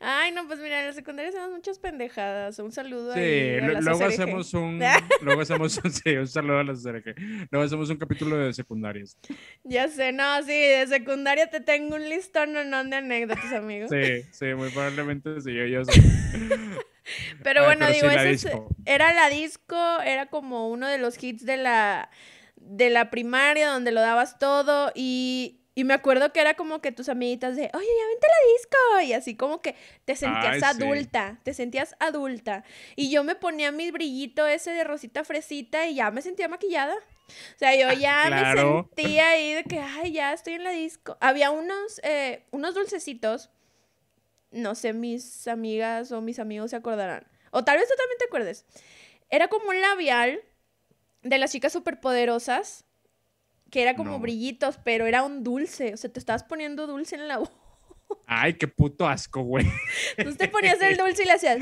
[0.01, 2.59] Ay, no, pues mira, en la secundaria hacemos muchas pendejadas.
[2.59, 4.78] Un saludo Sí, ahí a las luego hacemos un,
[5.22, 7.14] luego hacemos un, sí, un saludo a las ACRG.
[7.51, 9.16] Luego hacemos un capítulo de secundarias.
[9.62, 13.88] Ya sé, no, sí, de secundaria te tengo un listón no, no, de anécdotas, amigo.
[13.88, 16.03] Sí, sí, muy probablemente sí, yo, yo sé.
[17.43, 20.99] Pero Ay, bueno, pero digo, sí, la ese era la disco, era como uno de
[20.99, 22.11] los hits de la,
[22.57, 26.93] de la primaria donde lo dabas todo y, y me acuerdo que era como que
[26.93, 29.75] tus amiguitas de, oye, ya vente a la disco y así como que
[30.05, 30.65] te sentías Ay, sí.
[30.65, 32.65] adulta, te sentías adulta.
[32.97, 36.95] Y yo me ponía mi brillito ese de rosita fresita y ya me sentía maquillada.
[36.95, 38.75] O sea, yo ya Ah, claro.
[38.75, 41.17] me sentía ahí de que, ay, ya estoy en la disco.
[41.21, 43.51] Había unos, eh, unos dulcecitos
[44.55, 47.27] no sé, mis amigas o mis amigos se acordarán.
[47.51, 48.65] O tal vez tú también te acuerdes.
[49.31, 50.41] Era como un labial
[51.23, 52.85] de las chicas superpoderosas,
[53.71, 54.19] que era como No.
[54.21, 55.95] brillitos, pero era un dulce.
[55.95, 57.53] O sea, te estabas poniendo dulce en la boca.
[58.27, 59.67] Ay, qué puto asco, güey.
[60.17, 61.59] Entonces te ponías el dulce y le hacías.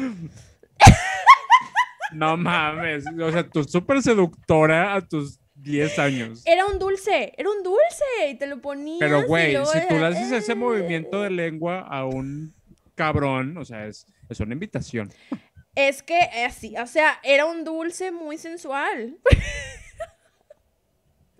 [2.12, 3.04] No mames.
[3.20, 6.42] O sea, tú súper seductora a tus 10 años.
[6.44, 8.28] Era un dulce, era un dulce.
[8.30, 8.98] Y te lo ponías.
[9.00, 12.54] Pero, güey, si tú le haces ese movimiento de lengua a un
[12.94, 15.12] cabrón, o sea, es, es una invitación.
[15.74, 19.18] Es que así, o sea, era un dulce muy sensual.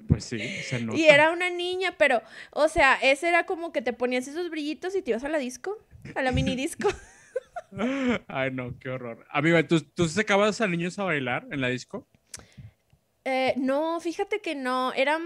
[0.09, 0.99] Pues sí, se nota.
[0.99, 4.95] Y era una niña, pero, o sea, ese era como que te ponías esos brillitos
[4.95, 5.79] y te ibas a la disco,
[6.15, 6.89] a la mini disco.
[8.29, 9.25] Ay, no, qué horror.
[9.31, 12.07] Amiga, ¿tú, ¿tú sacabas a niños a bailar en la disco?
[13.25, 15.19] Eh, no, fíjate que no, era,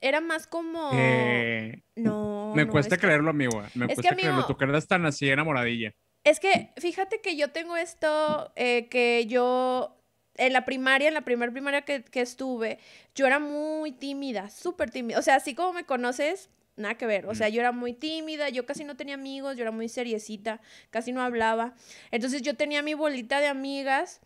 [0.00, 0.90] era más como...
[0.94, 3.60] Eh, No, me no, cuesta es que- creerlo, amigo.
[3.74, 4.32] Me es que, cuesta creerlo.
[4.34, 5.92] amigo- Tú que eras tan así enamoradilla.
[6.24, 9.96] Es que fíjate que yo tengo esto, eh, que yo
[10.36, 12.78] en la primaria, en la primera primaria que, que estuve,
[13.14, 15.18] yo era muy tímida, súper tímida.
[15.18, 17.26] O sea, así como me conoces, nada que ver.
[17.26, 20.60] O sea, yo era muy tímida, yo casi no tenía amigos, yo era muy seriecita,
[20.90, 21.74] casi no hablaba.
[22.10, 24.20] Entonces yo tenía mi bolita de amigas,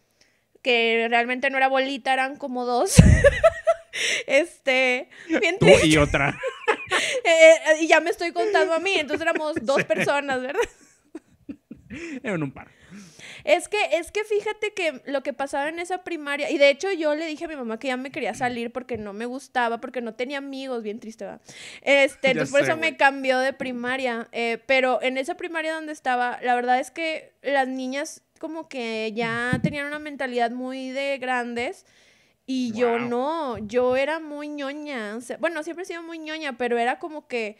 [0.62, 2.96] que realmente no era bolita, eran como dos.
[4.26, 5.08] este,
[5.40, 6.38] bien Tú y otra.
[7.24, 10.62] Eh, y ya me estoy contando a mí, entonces éramos dos personas, ¿verdad?
[12.22, 12.68] En un par.
[13.44, 16.90] Es que, es que fíjate que lo que pasaba en esa primaria, y de hecho
[16.92, 19.80] yo le dije a mi mamá que ya me quería salir porque no me gustaba,
[19.80, 21.40] porque no tenía amigos, bien triste, ¿va?
[21.82, 24.28] Este, entonces por sé, eso me cambió de primaria.
[24.32, 29.12] eh, pero en esa primaria donde estaba, la verdad es que las niñas como que
[29.14, 31.86] ya tenían una mentalidad muy de grandes.
[32.46, 35.16] Y yo no, yo era muy ñoña.
[35.16, 37.56] o sea, bueno, siempre he sido muy ñoña, pero era como que,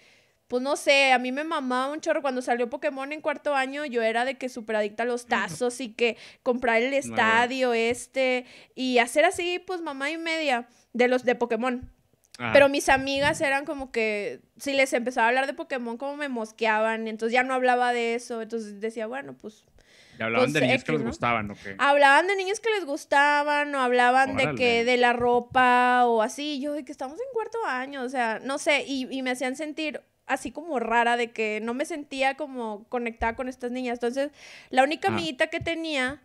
[0.46, 2.20] pues no sé, a mí me mamaba un chorro.
[2.20, 5.80] Cuando salió Pokémon en cuarto año, yo era de que súper adicta a los tazos
[5.80, 11.24] y que comprar el estadio este y hacer así, pues mamá y media de los
[11.24, 11.90] de Pokémon.
[12.38, 12.52] Ajá.
[12.52, 16.28] Pero mis amigas eran como que, si les empezaba a hablar de Pokémon, como me
[16.28, 19.64] mosqueaban, entonces ya no hablaba de eso, entonces decía, bueno, pues
[20.18, 21.06] Y hablaban pues, de niños que les ¿no?
[21.08, 21.74] gustaban, ¿o qué?
[21.78, 26.60] Hablaban de niños que les gustaban o hablaban de que de la ropa o así.
[26.60, 29.56] Yo de que estamos en cuarto año, o sea, no sé, y, y me hacían
[29.56, 33.94] sentir así como rara de que no me sentía como conectada con estas niñas.
[33.94, 34.30] Entonces,
[34.70, 36.22] la única amiguita que tenía,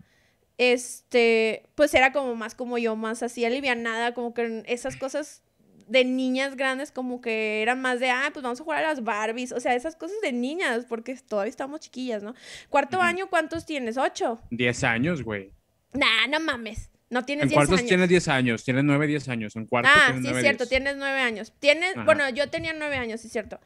[0.58, 5.42] este, pues era como más como yo, más así alivianada, como que esas cosas
[5.90, 9.04] de niñas grandes como que eran más de, ah, pues vamos a jugar a las
[9.04, 12.36] Barbies, o sea, esas cosas de niñas, porque todavía estamos chiquillas, ¿no?
[12.70, 13.98] Cuarto año, ¿cuántos tienes?
[13.98, 14.40] ¿Ocho?
[14.52, 15.52] 10 años, güey.
[15.94, 16.90] Nah, no mames.
[17.10, 17.88] No tienes En 10 cuartos años.
[17.88, 19.56] tienes 10 años, tienes 9, 10 años.
[19.56, 20.70] En cuarto ah, tienes sí, 9, es cierto, 10.
[20.70, 21.54] tienes 9 años.
[21.60, 22.06] Tienes, Ajá.
[22.06, 23.60] bueno, yo tenía 9 años, sí, es cierto.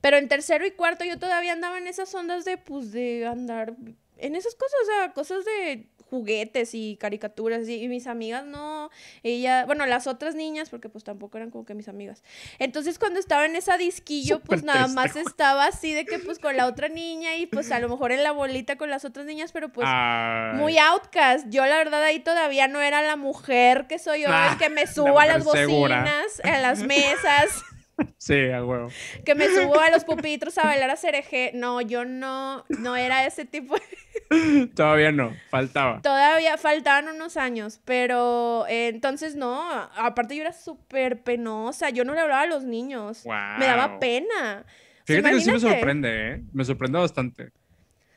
[0.00, 3.74] Pero en tercero y cuarto yo todavía andaba en esas ondas de, pues, de andar
[4.18, 8.90] en esas cosas, o sea, cosas de juguetes y caricaturas y, y mis amigas no,
[9.22, 12.22] ella, bueno, las otras niñas, porque pues tampoco eran como que mis amigas.
[12.58, 16.56] Entonces cuando estaba en esa disquillo, pues nada más estaba así de que pues con
[16.56, 19.52] la otra niña y pues a lo mejor en la bolita con las otras niñas,
[19.52, 21.46] pero pues Ay, muy outcast.
[21.50, 24.86] Yo la verdad ahí todavía no era la mujer que soy hoy, Ah, que me
[24.86, 26.00] subo a las segura.
[26.00, 27.48] bocinas, a las mesas,
[28.18, 28.88] Sí, a huevo.
[29.24, 31.52] que me subo a los pupitres a bailar a cereje.
[31.54, 33.76] No, yo no, no era ese tipo.
[34.74, 36.00] Todavía no, faltaba.
[36.02, 39.70] Todavía faltaban unos años, pero eh, entonces no.
[39.96, 41.90] Aparte yo era súper penosa.
[41.90, 43.24] Yo no le hablaba a los niños.
[43.24, 44.64] Me daba pena.
[45.04, 46.42] Fíjate que sí me sorprende, ¿eh?
[46.52, 47.52] Me sorprende bastante.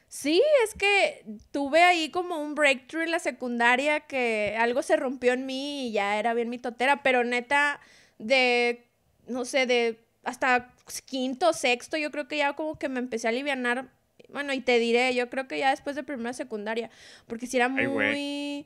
[0.09, 5.32] Sí, es que tuve ahí como un breakthrough en la secundaria que algo se rompió
[5.32, 7.79] en mí y ya era bien mi totera, pero neta,
[8.17, 8.91] de,
[9.32, 10.73] no sé, de hasta
[11.05, 13.89] quinto, sexto, yo creo que ya como que me empecé a alivianar
[14.32, 16.89] bueno, y te diré, yo creo que ya después de primera secundaria,
[17.27, 18.65] porque si era muy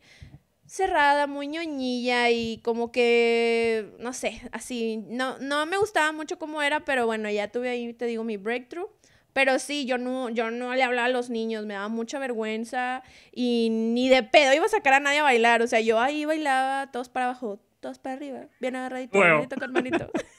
[0.68, 6.62] cerrada, muy ñoñilla y como que, no sé, así, no, no me gustaba mucho cómo
[6.62, 8.90] era, pero bueno, ya tuve ahí, te digo, mi breakthrough.
[9.34, 13.04] Pero sí, yo no, yo no le hablaba a los niños, me daba mucha vergüenza
[13.34, 15.62] y ni de pedo iba a sacar a nadie a bailar.
[15.62, 19.36] O sea, yo ahí bailaba todos para abajo, todos para arriba, bien agarradito, bueno.
[19.36, 20.10] manito con manito.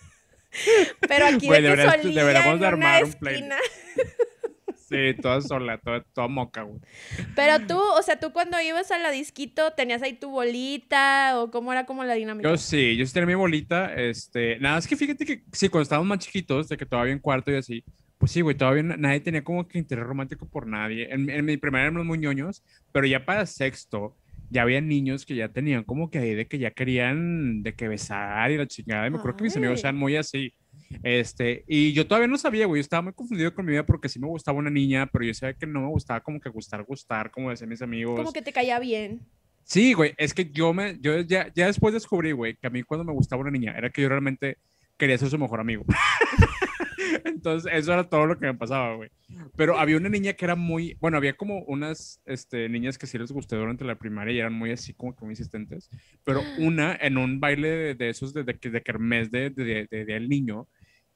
[1.09, 3.57] Pero aquí de que solía deberíamos de armar un esquina.
[4.89, 6.79] Sí, toda sola, toda, toda moca, güey.
[7.35, 11.51] Pero tú, o sea, tú cuando ibas a la disquito, ¿tenías ahí tu bolita o
[11.51, 12.49] cómo era como la dinámica?
[12.49, 15.83] Yo sí, yo sí tenía mi bolita, este, nada, es que fíjate que sí, cuando
[15.83, 17.85] estábamos más chiquitos, de que todavía en cuarto y así,
[18.17, 21.13] pues sí, güey, todavía nadie tenía como que interés romántico por nadie.
[21.13, 24.17] En, en mi primera éramos muy ñoños, pero ya para sexto,
[24.51, 27.89] ya había niños que ya tenían como que ahí de que ya querían de que
[27.89, 29.07] besar y la chingada.
[29.07, 30.53] Y me acuerdo que mis amigos eran muy así.
[31.03, 34.09] Este, y yo todavía no sabía, güey, yo estaba muy confundido con mi vida porque
[34.09, 36.85] sí me gustaba una niña, pero yo sabía que no me gustaba como que gustar,
[36.85, 38.17] gustar, como decían mis amigos.
[38.17, 39.21] Como que te caía bien.
[39.65, 42.85] Sí, güey, es que yo me, yo ya, ya después descubrí, güey, que a mí
[42.85, 44.59] cuando me gustaba una niña era que yo realmente
[44.97, 45.85] quería ser su mejor amigo.
[47.25, 49.11] Entonces, eso era todo lo que me pasaba, güey.
[49.57, 53.19] Pero había una niña que era muy, bueno, había como unas este, niñas que sí
[53.19, 55.91] les gusté durante la primaria y eran muy así como que muy insistentes.
[56.25, 60.29] Pero una, en un baile de, esos de, de, de kermés de, de, de, el
[60.29, 60.69] niño,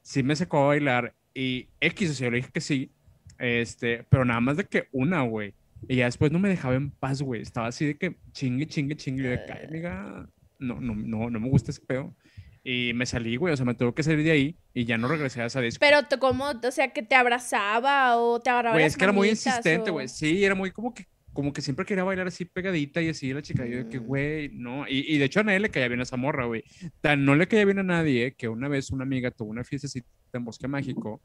[0.02, 2.90] sí me sacó a bailar y X, o sea, yo le dije que sí,
[3.38, 5.54] este, pero nada más de que una, güey.
[5.88, 7.40] Y ya después no me dejaba en paz, güey.
[7.40, 9.22] Estaba así de que chingue, chingue, chingue.
[9.22, 10.28] Y de que, amiga,
[10.58, 12.14] no, no, no, no me gusta ese pedo.
[12.62, 15.08] Y me salí, güey, o sea, me tuve que salir de ahí y ya no
[15.08, 15.80] regresé a esa disco.
[15.80, 16.50] Pero, ¿cómo?
[16.50, 20.08] O sea, que te abrazaba o te agarraba Güey, es que era muy insistente, güey.
[20.08, 23.40] Sí, era muy como que, como que siempre quería bailar así pegadita y así la
[23.40, 23.64] chica.
[23.64, 24.04] Yo de que, mm.
[24.04, 24.86] güey, no.
[24.86, 26.62] Y, y, de hecho a nadie le caía bien a esa morra, güey.
[27.00, 29.88] Tan no le caía bien a nadie que una vez una amiga tuvo una fiesta
[30.34, 31.22] en Bosque Mágico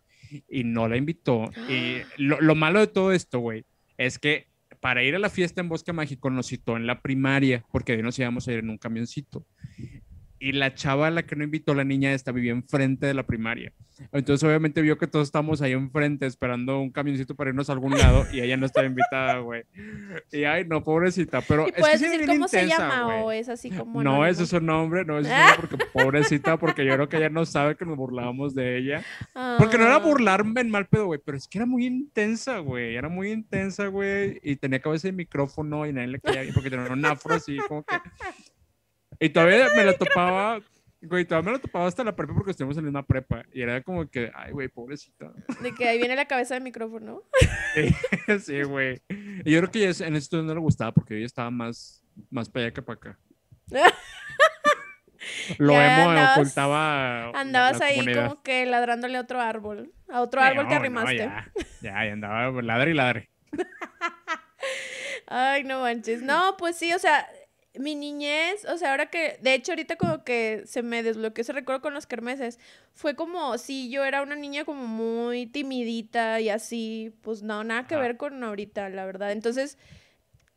[0.48, 1.52] y no la invitó.
[1.70, 3.66] Y lo, lo malo de todo esto, güey,
[3.98, 4.48] es que
[4.80, 7.98] para ir a la fiesta en Bosque Mágico nos citó en la primaria, porque de
[7.98, 9.46] ahí nos íbamos a ir en un camioncito
[10.46, 13.24] y la chava a la que no invitó la niña esta vivía enfrente de la
[13.24, 13.74] primaria.
[14.12, 17.98] Entonces obviamente vio que todos estamos ahí enfrente esperando un camioncito para irnos a algún
[17.98, 19.64] lado y ella no estaba invitada, güey.
[20.32, 24.04] Y ay, no, pobrecita, pero ¿Y puedes decir cómo se llama o es así como
[24.04, 27.18] No, ese es su nombre, no es su nombre porque pobrecita, porque yo creo que
[27.18, 29.04] ella no sabe que nos burlábamos de ella.
[29.58, 30.00] Porque no era ah.
[30.00, 33.88] burlarme en mal pedo, güey, pero es que era muy intensa, güey, era muy intensa,
[33.88, 37.58] güey, y tenía cabeza de micrófono y nadie le caía porque tenía un afro así
[37.68, 37.96] como que
[39.20, 40.60] y todavía me la topaba,
[41.02, 43.44] güey, todavía me la topaba hasta la prepa porque estuvimos en misma prepa.
[43.54, 45.32] Y era como que, ay, güey, pobrecita.
[45.62, 47.24] De que ahí viene la cabeza del micrófono.
[48.42, 49.02] sí, güey.
[49.10, 52.66] Y yo creo que en esto no le gustaba porque ella estaba más, más para
[52.66, 53.20] allá que para acá.
[55.58, 57.30] Lo emo ocultaba.
[57.32, 59.92] Andabas ahí como que ladrándole a otro árbol.
[60.10, 61.18] A otro árbol que arrimaste.
[61.18, 61.52] ya,
[61.82, 63.30] ya, andaba ladre y ladre.
[65.28, 66.22] Ay, no manches.
[66.22, 67.28] No, pues sí, o sea,
[67.80, 71.54] mi niñez, o sea, ahora que, de hecho, ahorita como que se me desbloqueó ese
[71.54, 72.60] recuerdo con los kermeses,
[72.94, 77.88] fue como, si yo era una niña como muy timidita y así, pues no, nada
[77.88, 79.32] que ver con ahorita, la verdad.
[79.32, 79.78] Entonces,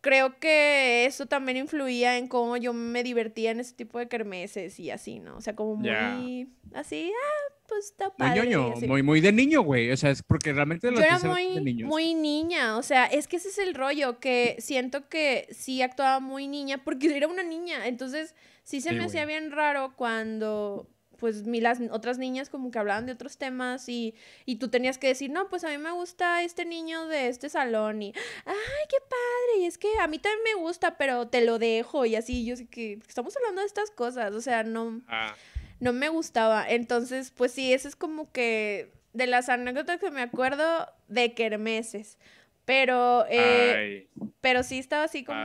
[0.01, 4.79] creo que eso también influía en cómo yo me divertía en ese tipo de kermeses
[4.79, 5.37] y así, ¿no?
[5.37, 8.43] O sea, como muy así, ah, pues está padre.
[8.43, 9.91] Muy ñoño, muy, muy de niño, güey.
[9.91, 13.37] O sea, es porque realmente lo Yo era muy, muy niña, o sea, es que
[13.37, 17.87] ese es el rollo, que siento que sí actuaba muy niña, porque era una niña,
[17.87, 20.89] entonces sí se me hacía bien raro cuando
[21.19, 24.15] pues mi, las otras niñas como que hablaban de otros temas y,
[24.47, 27.49] y tú tenías que decir, no, pues a mí me gusta este niño de este
[27.49, 28.13] salón y,
[28.47, 32.07] ay, qué padre, y es que a mí también me gusta, pero te lo dejo
[32.07, 35.35] y así, yo sé que estamos hablando de estas cosas, o sea, no, ah.
[35.81, 36.69] no me gustaba.
[36.69, 42.19] Entonces, pues sí, eso es como que de las anécdotas que me acuerdo de kermeses.
[42.65, 44.09] Pero, eh,
[44.43, 45.41] pero sí estaba así como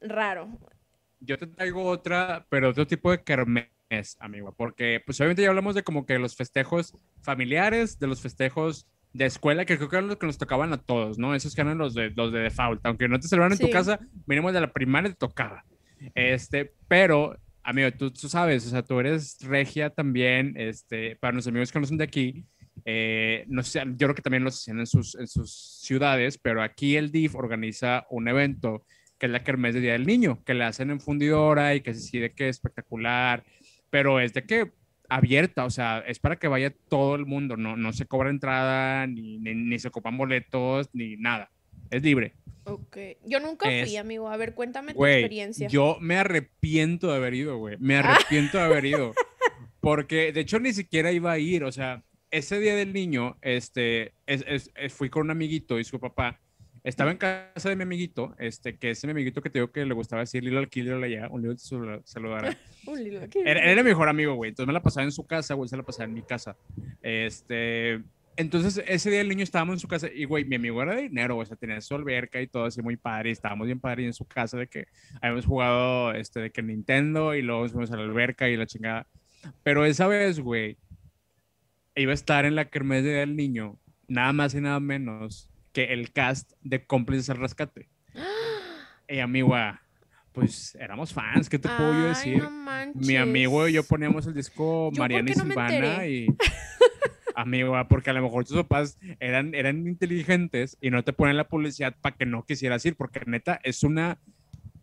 [0.00, 0.48] raro.
[1.20, 5.48] Yo te traigo otra, pero otro tipo de kermés es, amigo, porque pues obviamente ya
[5.48, 9.96] hablamos de como que los festejos familiares, de los festejos de escuela, que creo que
[9.96, 11.34] eran los que nos tocaban a todos, ¿no?
[11.34, 14.00] Esos que eran los de, los de default, aunque no te celebraron en tu casa,
[14.26, 15.64] vinimos de la primaria te tocaba.
[16.14, 21.46] Este, pero, amigo, tú, tú sabes, o sea, tú eres regia también, este, para los
[21.46, 22.46] amigos que no son de aquí,
[22.84, 26.62] eh, no sé, yo creo que también lo hacían en sus, en sus ciudades, pero
[26.62, 28.84] aquí el DIF organiza un evento
[29.18, 31.94] que es la Kermés de Día del Niño, que le hacen en fundidora y que
[31.94, 33.44] se decide que es espectacular,
[33.92, 34.72] pero es de que
[35.10, 39.06] abierta, o sea, es para que vaya todo el mundo, no, no se cobra entrada,
[39.06, 41.52] ni, ni, se copan boletos, ni nada,
[41.90, 42.32] es libre.
[42.64, 45.68] Ok, yo nunca fui, amigo, a ver, cuéntame tu experiencia.
[45.68, 49.12] Yo me arrepiento de haber ido, güey, me arrepiento de haber ido,
[49.80, 54.14] porque de hecho ni siquiera iba a ir, o sea, ese día del niño, este,
[54.88, 56.40] fui con un amiguito y su papá.
[56.84, 59.86] Estaba en casa de mi amiguito, este, que es mi amiguito que te digo que
[59.86, 61.56] le gustaba decir Lilo aquí, Lilo allá, un Lilo
[62.04, 62.56] saludar.
[62.86, 63.20] un Lilo.
[63.44, 64.48] Era, era mi mejor amigo, güey.
[64.48, 66.56] Entonces me la pasaba en su casa, güey, se la pasaba en mi casa.
[67.00, 68.02] Este,
[68.36, 71.02] entonces, ese día el niño estábamos en su casa y, güey, mi amigo era de
[71.02, 74.06] dinero, o sea, tenía su alberca y todo así muy padre, y estábamos bien padre
[74.06, 74.86] en su casa de que
[75.20, 79.06] habíamos jugado, este, de que Nintendo y luego fuimos a la alberca y la chingada.
[79.62, 80.78] Pero esa vez, güey,
[81.94, 83.78] iba a estar en la kermés del niño,
[84.08, 87.88] nada más y nada menos que el cast de Cómplices al Rescate.
[89.08, 89.54] Y amigo,
[90.32, 92.42] pues éramos fans, ¿qué te puedo yo decir?
[92.94, 96.26] Mi amigo y yo poníamos el disco Mariana y Silvana y
[97.34, 101.48] amigo, porque a lo mejor tus papás eran, eran inteligentes y no te ponen la
[101.48, 104.18] publicidad para que no quisieras ir, porque neta es una...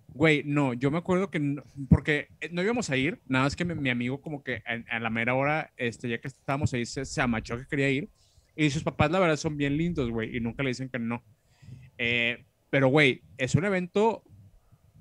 [0.09, 3.55] Güey, no, yo me acuerdo que, no, porque eh, no íbamos a ir, nada más
[3.55, 7.05] que mi, amigo como que a, la mera hora, este, ya que estábamos ahí, se,
[7.05, 8.09] se amachó que quería ir.
[8.60, 11.24] Y sus papás, la verdad, son bien lindos, güey, y nunca le dicen que no.
[11.97, 14.22] Eh, pero, güey, es un evento,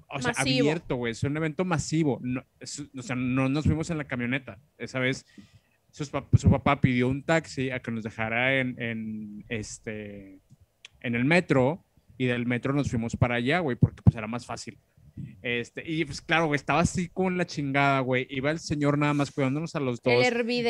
[0.08, 2.20] o sea, abierto, güey, es un evento masivo.
[2.22, 4.60] No, o sea, no nos fuimos en la camioneta.
[4.78, 5.26] Esa vez
[5.90, 6.08] su,
[6.50, 10.38] papá pidió un taxi a que nos dejara en, en, este,
[11.00, 11.84] en el metro
[12.16, 14.78] y del metro nos fuimos para allá, güey, porque pues era más fácil.
[15.42, 18.26] Este, y pues claro, güey, estaba así con la chingada, güey.
[18.30, 20.14] Iba el señor nada más cuidándonos a los dos.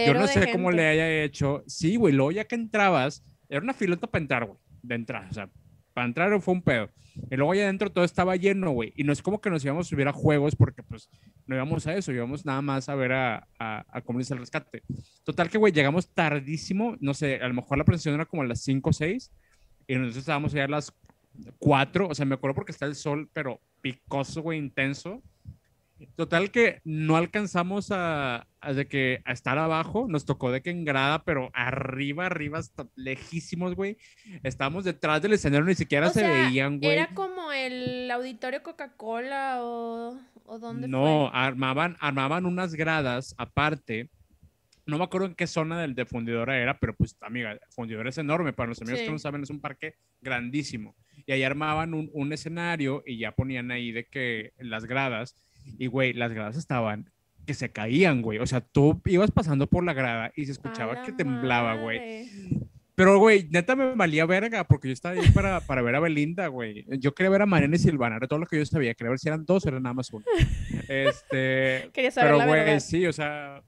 [0.07, 1.63] Yo no sé cómo le haya hecho.
[1.67, 5.29] Sí, güey, luego ya que entrabas, era una filota para entrar, güey, de entrada.
[5.31, 5.51] O sea,
[5.95, 6.91] para entrar fue un pedo.
[7.31, 8.93] Y luego allá adentro todo estaba lleno, güey.
[8.97, 11.09] Y no es como que nos íbamos a subir a juegos porque pues
[11.47, 14.41] no íbamos a eso, íbamos nada más a ver a, a, a cómo dice el
[14.41, 14.83] rescate.
[15.25, 18.47] Total que, güey, llegamos tardísimo, no sé, a lo mejor la presentación era como a
[18.47, 19.33] las 5 o 6
[19.89, 20.95] y nosotros estábamos allá a las
[21.59, 25.23] 4, o sea, me acuerdo porque está el sol, pero picoso, güey, intenso.
[26.15, 30.85] Total que no alcanzamos a, de que a estar abajo, nos tocó de que en
[30.85, 33.97] grada, pero arriba, arriba, hasta lejísimos, güey.
[34.45, 36.93] Estábamos detrás del escenario, ni siquiera se veían, güey.
[36.93, 44.09] Era como el auditorio Coca-Cola o, o dónde No, armaban, armaban unas gradas aparte.
[44.87, 48.19] No me acuerdo en qué zona del de fundidora era, pero pues, amiga, fundidora es
[48.19, 48.53] enorme.
[48.53, 50.95] Para los amigos que no saben, es un parque grandísimo.
[51.29, 55.37] Y ahí armaban un, un escenario y ya ponían ahí de que las gradas
[55.79, 57.11] y, güey, las gradas estaban
[57.47, 58.39] que se caían, güey.
[58.39, 62.31] O sea, tú ibas pasando por la grada y se escuchaba que temblaba, güey.
[62.95, 66.47] Pero, güey, neta me valía verga porque yo estaba ahí para, para ver a Belinda,
[66.49, 66.87] güey.
[66.99, 68.95] Yo quería ver a Mariana y Silvana, era todo lo que yo sabía.
[68.95, 70.25] Quería ver si eran dos o eran nada más uno.
[70.89, 71.91] Este.
[71.93, 73.63] Quería saber pero, güey, sí, o sea,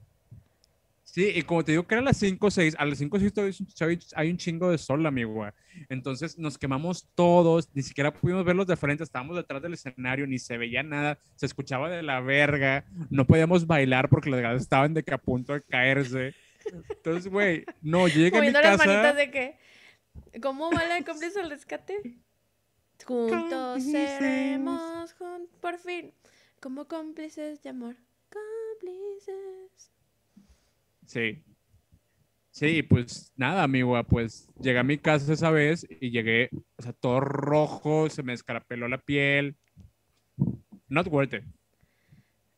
[1.11, 3.19] Sí, y como te digo que era las 5 o 6, a las 5 o
[3.19, 5.45] 6 hay un chingo de sol, amigo.
[5.89, 10.39] Entonces nos quemamos todos, ni siquiera pudimos verlos de frente, estábamos detrás del escenario, ni
[10.39, 14.93] se veía nada, se escuchaba de la verga, no podíamos bailar porque las ganas estaban
[14.93, 16.33] de que a punto de caerse.
[16.87, 18.69] Entonces, güey, no, llegué a mi casa...
[18.69, 19.59] las manitas de que,
[20.41, 22.21] ¿cómo va la cómplice al rescate?
[23.05, 25.13] Juntos seremos,
[25.59, 26.13] por fin,
[26.61, 27.97] como cómplices de amor,
[28.29, 29.91] cómplices.
[31.11, 31.43] Sí.
[32.51, 36.93] Sí, pues nada, amigo, pues llegué a mi casa esa vez y llegué, o sea,
[36.93, 39.57] todo rojo, se me escarapeló la piel.
[40.87, 41.43] Not worth it.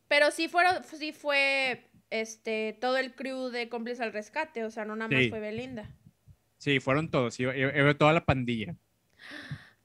[0.07, 4.85] Pero sí fueron, sí fue este todo el crew de cómplices al rescate, o sea,
[4.85, 5.89] no nada más fue Belinda.
[6.57, 7.53] Sí, fueron todos, iba,
[7.97, 8.75] toda la pandilla.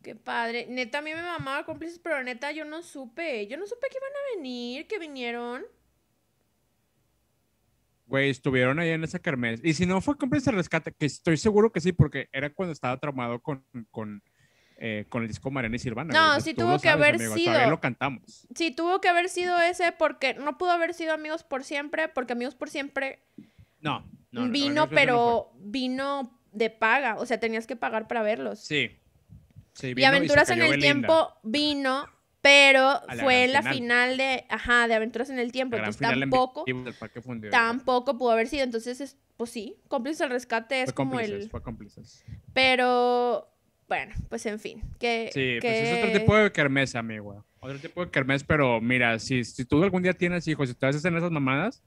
[0.03, 0.67] Qué padre.
[0.69, 3.47] Neta, a mí me mamaba cómplices, pero neta yo no supe.
[3.47, 5.65] Yo no supe que iban a venir, que vinieron.
[8.09, 9.61] Güey, estuvieron ahí en esa kermés.
[9.63, 12.73] Y si no fue cómplice de rescate, que estoy seguro que sí, porque era cuando
[12.73, 14.23] estaba traumado con, con,
[14.79, 16.15] eh, con el disco Mariana y Silvana.
[16.15, 17.69] No, sí tuvo que haber sido.
[17.69, 18.49] lo cantamos.
[18.55, 22.33] Sí, tuvo que haber sido ese, porque no pudo haber sido Amigos por Siempre, porque
[22.33, 23.23] Amigos por Siempre.
[23.81, 27.17] No, no Vino, pero vino de paga.
[27.17, 28.61] O sea, tenías que pagar para verlos.
[28.61, 28.99] Sí.
[29.75, 32.07] sí y Aventuras en el Tiempo vino
[32.49, 34.17] pero fue la final.
[34.17, 36.65] de, ajá, de Aventuras en el Tiempo, entonces tampoco,
[37.51, 41.51] tampoco pudo haber sido, entonces, pues sí, cómplices al rescate es como el...
[41.51, 42.25] Fue cómplices.
[42.55, 43.47] Pero,
[43.87, 45.31] bueno, pues en fin, que...
[45.35, 49.45] Sí, pues es otro tipo de kermés, amigo, otro tipo de kermés, pero mira, si,
[49.45, 51.83] si tú algún día tienes hijos y te haces en esas mamadas,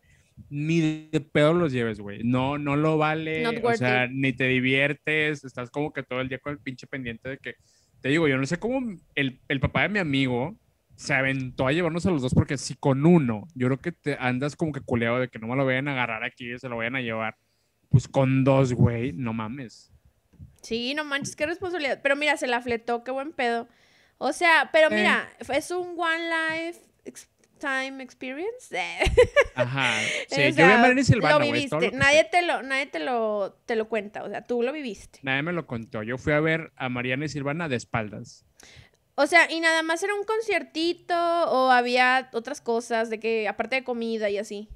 [0.50, 2.24] ni de pedo los lleves, güey.
[2.24, 3.46] No, no lo vale.
[3.48, 5.44] o sea, ni te diviertes.
[5.44, 7.56] Estás como que todo el día con el pinche pendiente de que
[8.02, 10.56] te digo, yo no sé cómo el, el, papá de mi amigo
[10.96, 14.18] se aventó a llevarnos a los dos, porque si con uno, yo creo que te
[14.20, 16.78] andas como que culeado de que no me lo vayan a agarrar aquí, se lo
[16.78, 17.38] vayan a llevar.
[17.90, 19.92] Pues con dos, güey, no mames.
[20.62, 22.00] Sí, no manches, qué responsabilidad.
[22.02, 23.68] Pero mira, se la fletó, qué buen pedo.
[24.18, 26.80] O sea, pero mira, es un One Life
[27.62, 28.76] time experience.
[29.56, 29.94] Ajá.
[30.28, 31.76] Sí, O yo vi a Mariana y Silvana, Lo viviste.
[31.76, 34.24] lo que nadie te lo, nadie te lo, te lo cuenta.
[34.24, 35.20] O sea, tú lo viviste.
[35.22, 36.04] Nadie me lo contó.
[36.04, 38.46] Yo fui a ver a Mariana y Silvana de espaldas.
[39.16, 43.76] O sea, y nada más era un conciertito o había otras cosas de que, aparte
[43.78, 44.70] de comida y así.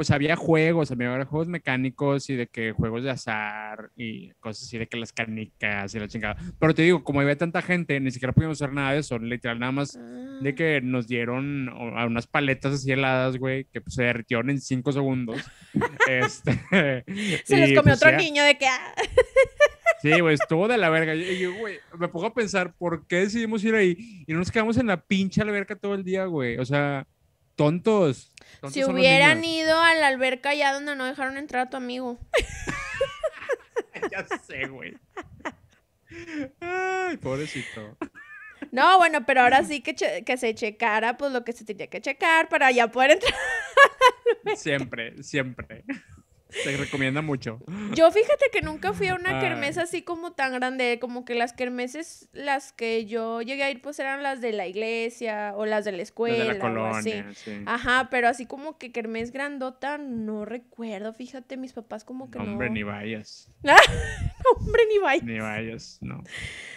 [0.00, 4.78] Pues había juegos, había juegos mecánicos y de que juegos de azar y cosas así
[4.78, 6.38] de que las canicas y la chingada.
[6.58, 9.18] Pero te digo, como había tanta gente, ni siquiera pudimos hacer nada de eso.
[9.18, 9.92] Literal, nada más
[10.40, 10.54] de Ah.
[10.54, 14.90] que nos dieron a unas paletas así heladas, güey, que pues, se derritieron en cinco
[14.90, 15.36] segundos.
[16.08, 17.04] este,
[17.44, 18.16] Se los y, comió pues, otro ya.
[18.16, 18.68] niño de que.
[18.68, 18.94] ah.
[20.00, 21.14] Sí, güey, estuvo de la verga.
[21.14, 24.24] Y yo, güey, me pongo a pensar, ¿por qué decidimos ir ahí?
[24.26, 26.56] Y no nos quedamos en la pinche alberca todo el día, güey.
[26.56, 27.06] O sea,
[27.64, 28.32] tontos.
[28.60, 32.18] tontos Si hubieran ido a la alberca allá donde no dejaron entrar a tu amigo.
[34.10, 34.96] Ya sé, güey.
[36.60, 37.96] Ay, pobrecito.
[38.72, 41.88] No, bueno, pero ahora sí que, che- que se checara pues lo que se tenía
[41.88, 43.34] que checar para ya poder entrar.
[44.56, 45.84] Siempre, siempre.
[46.50, 47.60] Se recomienda mucho.
[47.94, 51.52] Yo fíjate que nunca fui a una kermés así como tan grande, como que las
[51.52, 55.84] kermeses, las que yo llegué a ir, pues eran las de la iglesia o las
[55.84, 57.10] de la escuela de la o así.
[57.10, 57.62] colonia, sí.
[57.66, 62.44] Ajá, pero así como que kermés grandota, no recuerdo, fíjate, mis papás como que no.
[62.44, 63.50] Hombre, ni vayas.
[64.56, 65.22] Hombre, ni vaya.
[65.24, 66.22] Ni vayas, no.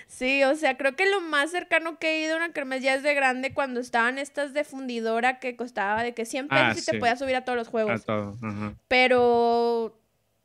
[0.07, 2.93] Sí, o sea, creo que lo más cercano que he ido a una kermés ya
[2.93, 6.73] es de grande cuando estaban estas de fundidora que costaba de que 100 pesos Ah,
[6.77, 8.05] y te podías subir a todos los A juegos.
[8.05, 8.37] todo.
[8.43, 8.73] Ajá.
[8.87, 9.99] Pero,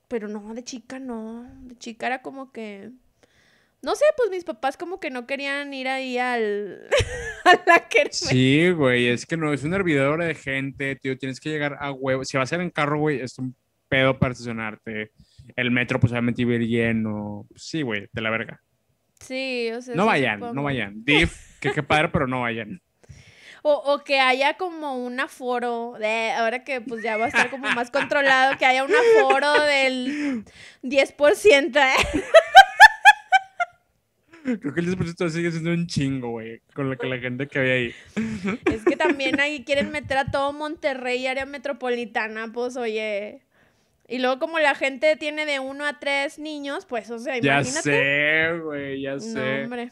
[0.08, 1.46] pero no, de chica no.
[1.64, 2.90] De chica era como que,
[3.82, 6.88] no sé, pues mis papás como que no querían ir ahí al,
[7.44, 8.16] a la kermés.
[8.16, 11.92] Sí, güey, es que no, es una hervidora de gente, tío, tienes que llegar a
[11.92, 12.24] huevo.
[12.24, 13.54] Si vas a ir en carro, güey, es un
[13.88, 15.12] pedo para estacionarte.
[15.56, 17.46] El metro, pues obviamente iba a ir lleno.
[17.54, 18.60] Sí, güey, de la verga.
[19.20, 19.94] Sí, o sea.
[19.94, 20.94] No vayan, no vayan.
[21.04, 22.80] Diff, que qué padre, pero no vayan.
[23.62, 27.50] O, o que haya como un aforo, de, ahora que pues ya va a estar
[27.50, 30.44] como más controlado, que haya un aforo del
[30.82, 31.76] 10%.
[31.76, 32.22] ¿eh?
[34.56, 37.58] Creo que el 10% sigue siendo un chingo, güey, con lo que la gente que
[37.58, 37.94] había ahí.
[38.72, 43.42] Es que también ahí quieren meter a todo Monterrey, área metropolitana, pues oye.
[44.08, 47.60] Y luego como la gente tiene de uno a tres niños, pues o sea, Ya
[47.60, 47.80] imagínate.
[47.82, 49.64] sé, güey, ya No, sé.
[49.64, 49.90] hombre.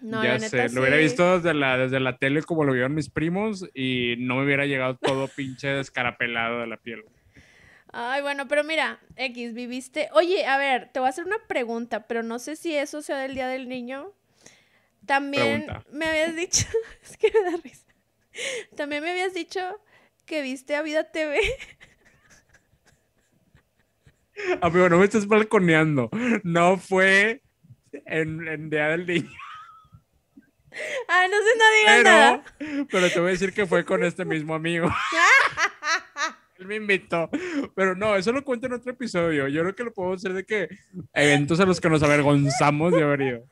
[0.00, 2.72] No, ya la neta sé, lo hubiera visto desde la, desde la tele como lo
[2.72, 7.02] vieron mis primos y no me hubiera llegado todo pinche descarapelado de la piel.
[7.92, 10.08] Ay, bueno, pero mira, X, viviste.
[10.12, 13.18] Oye, a ver, te voy a hacer una pregunta, pero no sé si eso sea
[13.18, 14.12] del Día del Niño.
[15.06, 15.84] También Pregunta.
[15.92, 16.66] me habías dicho,
[17.02, 17.86] es que me da risa.
[18.76, 19.60] También me habías dicho
[20.26, 21.38] que viste a Vida TV.
[24.60, 26.10] Amigo, no me estés balconeando.
[26.42, 27.42] No fue
[28.06, 29.30] en, en Día del Niño.
[31.08, 32.44] Ay, no sé, no digas nada.
[32.90, 34.88] Pero, te voy a decir que fue con este mismo amigo.
[36.58, 37.30] Él me invitó.
[37.74, 39.48] Pero no, eso lo cuento en otro episodio.
[39.48, 40.68] Yo creo que lo podemos hacer de que
[41.12, 43.44] eventos a los que nos avergonzamos de haber ido.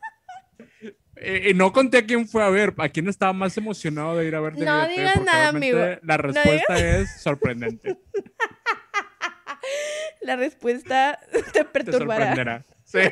[1.25, 4.27] Y, y no conté a quién fue a ver, a quién estaba más emocionado de
[4.27, 4.55] ir a ver.
[4.55, 5.79] de No digas nada, amigo.
[5.79, 7.97] La No respuesta es sorprendente.
[10.23, 12.27] La respuesta te Te perturbará.
[12.27, 12.67] sorprenderá.
[12.85, 13.01] Sí.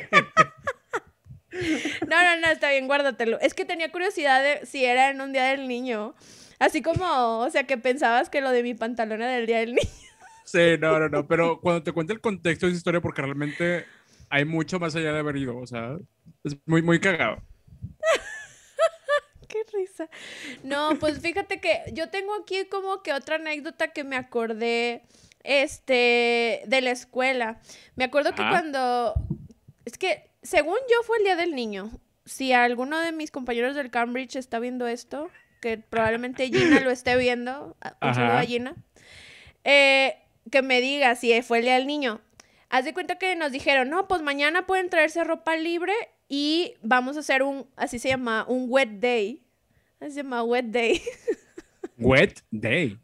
[2.07, 3.37] No, no, no, está bien, guárdatelo.
[3.41, 6.15] Es que tenía curiosidad de si era en un Día del Niño.
[6.59, 9.75] Así como, o sea, que pensabas que lo de mi pantalón era del Día del
[9.75, 9.89] Niño.
[10.45, 11.27] Sí, no, no, no.
[11.27, 13.85] Pero cuando te cuento el contexto de esa historia, porque realmente
[14.29, 15.57] hay mucho más allá de haber ido.
[15.57, 15.97] O sea,
[16.45, 17.43] es muy, muy cagado.
[19.49, 20.09] Qué risa.
[20.63, 25.03] No, pues fíjate que yo tengo aquí como que otra anécdota que me acordé,
[25.43, 27.59] este, de la escuela.
[27.95, 29.13] Me acuerdo que cuando,
[29.85, 31.91] es que, según yo fue el Día del Niño.
[32.25, 35.29] Si alguno de mis compañeros del Cambridge está viendo esto,
[35.61, 38.43] que probablemente Gina lo esté viendo, un saludo a.
[38.43, 38.75] Gina,
[39.63, 40.17] eh,
[40.49, 42.21] que me diga si fue el Día del Niño.
[42.69, 45.93] Haz de cuenta que nos dijeron, no, pues mañana pueden traerse ropa libre
[46.29, 49.43] y vamos a hacer un, así se llama, un wet day.
[49.99, 51.01] Así se llama wet day.
[51.97, 52.97] Wet day.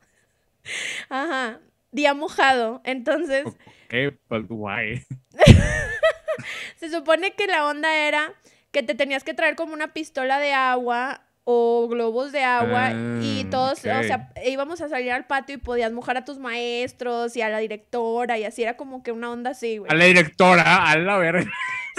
[1.09, 1.59] Ajá.
[1.91, 2.81] Día mojado.
[2.83, 5.05] Entonces, Ok, but why?
[6.77, 8.33] se supone que la onda era
[8.71, 13.43] que te tenías que traer como una pistola de agua o globos de agua y
[13.45, 17.37] Ah, todos, o sea, íbamos a salir al patio y podías mojar a tus maestros
[17.37, 19.89] y a la directora y así era como que una onda así, güey.
[19.89, 21.49] A la directora, a la verga.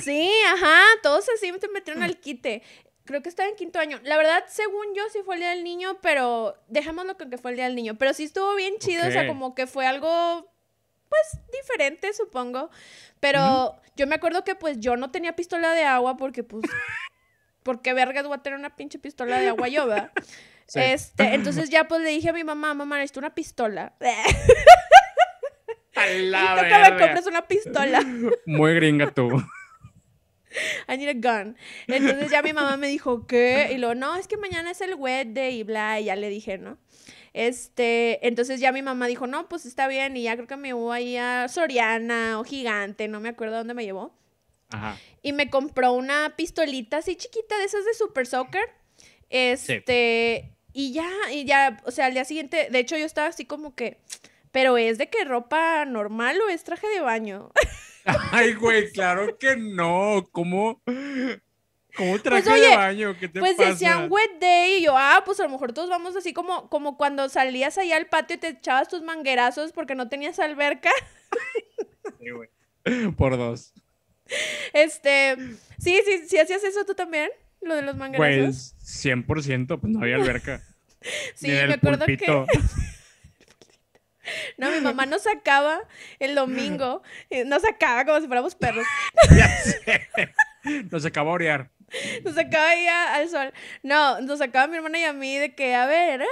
[0.03, 2.63] Sí, ajá, todos así te metieron al quite.
[3.09, 3.99] Creo que estaba en quinto año.
[4.03, 7.53] La verdad, según yo, sí fue el Día del Niño, pero dejémoslo con que fue
[7.53, 7.97] el Día del Niño.
[7.97, 10.53] Pero sí estuvo bien chido, o sea, como que fue algo,
[11.09, 12.69] pues, diferente, supongo.
[13.19, 16.65] Pero yo me acuerdo que, pues, yo no tenía pistola de agua porque, pues,
[17.63, 20.13] ¿por qué vergas voy a tener una pinche pistola de agua yo, verdad?
[20.71, 20.81] Sí.
[20.83, 23.95] Este, entonces ya pues le dije a mi mamá, mamá, necesito una pistola.
[25.97, 28.03] Necesito que me compres una pistola.
[28.45, 29.31] Muy gringa tú.
[30.89, 31.57] I need a gun.
[31.87, 33.71] Entonces ya mi mamá me dijo, ¿qué?
[33.73, 36.29] Y luego, no, es que mañana es el wed day y bla, y ya le
[36.29, 36.79] dije, ¿no?
[37.35, 40.69] Este, entonces ya mi mamá dijo, no, pues está bien, y ya creo que me
[40.69, 44.15] llevó ahí a Soriana o Gigante, no me acuerdo dónde me llevó.
[44.71, 44.99] Ajá.
[45.23, 48.63] Y me compró una pistolita así chiquita de esas de Super Soccer.
[49.31, 53.45] Este, y ya, y ya, o sea, al día siguiente, de hecho yo estaba así
[53.45, 53.99] como que,
[54.53, 57.51] pero es de que ropa normal o es traje de baño.
[58.33, 60.27] Ay, güey, claro que no.
[60.33, 60.83] ¿Cómo?
[61.97, 63.17] ¿Cómo traje Pues, oye, de baño?
[63.19, 63.71] ¿Qué te Pues pasa?
[63.71, 66.97] decían wet day y yo, ah, pues a lo mejor todos vamos así como, como
[66.97, 70.91] cuando salías allá al patio y te echabas tus manguerazos porque no tenías alberca.
[72.21, 72.49] Sí, güey.
[73.17, 73.75] Por dos.
[74.73, 75.37] Este,
[75.79, 77.31] sí, sí, sí hacías eso tú también,
[77.61, 78.75] lo de los manguerazos.
[78.81, 80.63] Pues 100%, pues no había alberca.
[81.35, 82.47] sí, Ni me acuerdo pulpito.
[82.51, 82.59] que
[84.59, 85.81] no, mi mamá nos sacaba
[86.19, 88.85] el domingo, eh, nos sacaba como si fuéramos perros,
[89.37, 90.09] ya sé.
[90.91, 91.71] Nos acaba de orear.
[92.25, 93.53] nos sacaba a- al sol.
[93.83, 96.29] No, nos sacaba a mi hermana y a mí de que, a ver, ¡ay!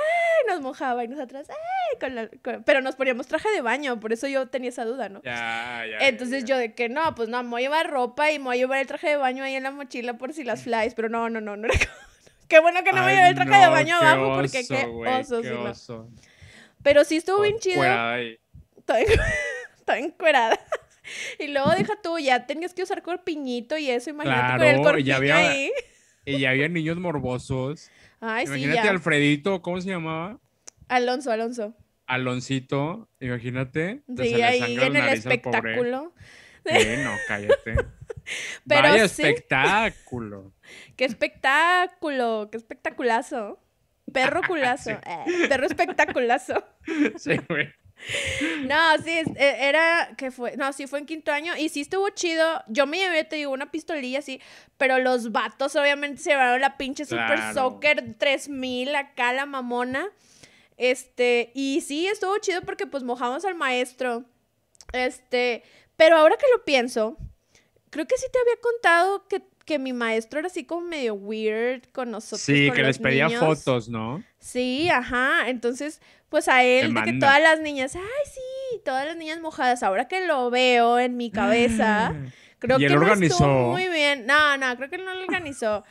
[0.49, 1.99] nos mojaba y nosotras, ¡ay!
[1.99, 5.09] Con la- con- pero nos poníamos traje de baño, por eso yo tenía esa duda,
[5.09, 5.23] ¿no?
[5.23, 6.07] Ya, ya.
[6.09, 8.57] Entonces yo de que no, pues no, me voy a llevar ropa y me voy
[8.57, 11.09] a llevar el traje de baño ahí en la mochila por si las flies, pero
[11.09, 12.07] no, no, no, no era como-
[12.49, 15.41] Qué bueno que no me llevé el traje de baño abajo porque qué güey, oso,
[15.43, 16.09] qué sí, no.
[16.87, 18.21] Pero sí estuvo bien chido, estaba
[19.01, 19.09] en-
[19.77, 20.57] estaba encuerada.
[21.41, 24.83] Y luego deja tú, ya tenías que usar corpiñito y eso, imagínate con el Claro,
[24.85, 25.73] corpiño ya había- ahí.
[26.25, 27.91] Y ya había niños morbosos.
[28.21, 28.91] Ay, sí, Imagínate ya.
[28.91, 30.39] Alfredito, ¿cómo se llamaba?
[30.89, 31.77] Alonso, Alonso.
[32.07, 34.03] Aloncito, imagínate.
[34.17, 36.15] Sí, ahí en el espectáculo.
[36.65, 37.75] Sí, no, cállate.
[38.69, 39.23] Pero Vaya sí.
[39.23, 40.53] espectáculo.
[40.97, 42.49] ¡Qué espectáculo!
[42.51, 43.61] ¡Qué espectaculazo!
[44.13, 44.91] Perro culazo.
[45.07, 46.63] eh, perro espectaculazo.
[47.19, 47.73] Sí, güey.
[48.67, 52.09] No, sí, e- era que fue, no, sí fue en quinto año y sí estuvo
[52.11, 52.63] chido.
[52.69, 54.41] Yo me llevé, te digo, una pistolilla así,
[54.77, 57.55] pero los vatos obviamente se llevaron la pinche Super Claro.
[57.55, 60.09] Soccer 3000 acá, la mamona.
[60.77, 64.25] Este, y sí, estuvo chido porque pues mojamos al maestro.
[64.93, 65.63] Este,
[65.97, 67.17] pero ahora que lo pienso,
[67.91, 71.83] creo que sí te había contado que, que mi maestro era así como medio weird
[71.93, 72.41] con nosotros.
[72.41, 73.41] Sí, con que les pedía niños.
[73.45, 74.23] fotos, ¿no?
[74.39, 75.49] Sí, ajá.
[75.51, 78.03] Entonces, pues a él, de que todas las niñas, ay,
[78.33, 79.83] sí, todas las niñas mojadas.
[79.83, 82.15] Ahora que lo veo en mi cabeza,
[82.59, 83.35] creo ¿Y él que no organizó?
[83.35, 84.25] estuvo muy bien.
[84.25, 85.85] No, no, creo que él no lo organizó.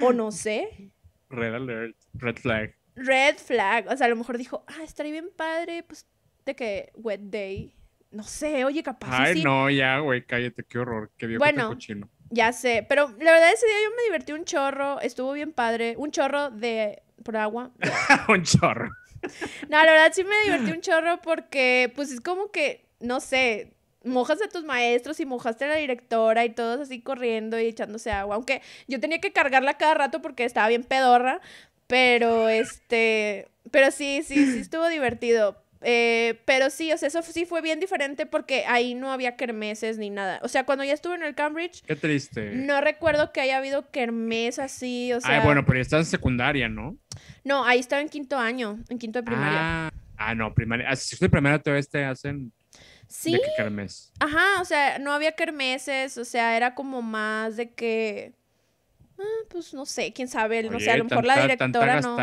[0.00, 0.90] O no sé.
[1.28, 2.74] Red alert, red flag.
[2.94, 3.86] Red flag.
[3.88, 6.06] O sea, a lo mejor dijo, ah, estaría bien padre, pues,
[6.46, 7.74] de que wet day.
[8.12, 9.08] No sé, oye, capaz.
[9.12, 9.44] Ay, sí.
[9.44, 11.68] no, ya, güey, cállate, qué horror, qué viejo Bueno.
[11.68, 12.08] cochino.
[12.30, 15.94] Ya sé, pero la verdad ese día yo me divertí un chorro, estuvo bien padre,
[15.98, 17.70] un chorro de por agua.
[18.28, 18.88] Un chorro.
[19.68, 23.74] No, la verdad sí me divertí un chorro porque, pues es como que, no sé,
[24.04, 28.10] mojas a tus maestros y mojaste a la directora y todos así corriendo y echándose
[28.10, 28.36] agua.
[28.36, 31.40] Aunque yo tenía que cargarla cada rato porque estaba bien pedorra,
[31.86, 35.62] pero este, pero sí, sí, sí estuvo divertido.
[35.82, 39.96] Eh, pero sí, o sea, eso sí fue bien diferente porque ahí no había kermeses
[39.96, 40.38] ni nada.
[40.42, 42.50] O sea, cuando ya estuve en el Cambridge, Qué triste.
[42.52, 45.38] no recuerdo que haya habido kermés así, o sea...
[45.40, 46.98] Ay, bueno, pero ya estás en secundaria, ¿no?
[47.44, 49.58] No, ahí estaba en quinto año, en quinto de primaria.
[49.62, 50.86] Ah, ah, no, primaria.
[50.90, 52.52] Ah, Si estoy primaria, todavía te hacen
[53.08, 54.12] sí, de que kermés.
[54.20, 58.34] Ajá, o sea, no había kermeses, o sea, era como más de que,
[59.18, 61.42] ah, pues no sé, quién sabe, no sé, a Oye, lo mejor la tanta-
[61.78, 62.18] directora no,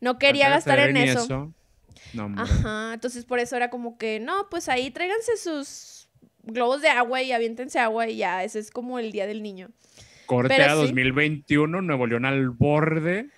[0.00, 1.54] no quería gastar en eso.
[2.14, 2.42] No, hombre.
[2.42, 6.08] Ajá, entonces por eso era como que, no, pues ahí tráiganse sus
[6.42, 9.68] globos de agua y aviéntense agua y ya, ese es como el día del niño.
[10.26, 10.82] Corte Pero a sí.
[10.82, 13.30] 2021, Nuevo León al borde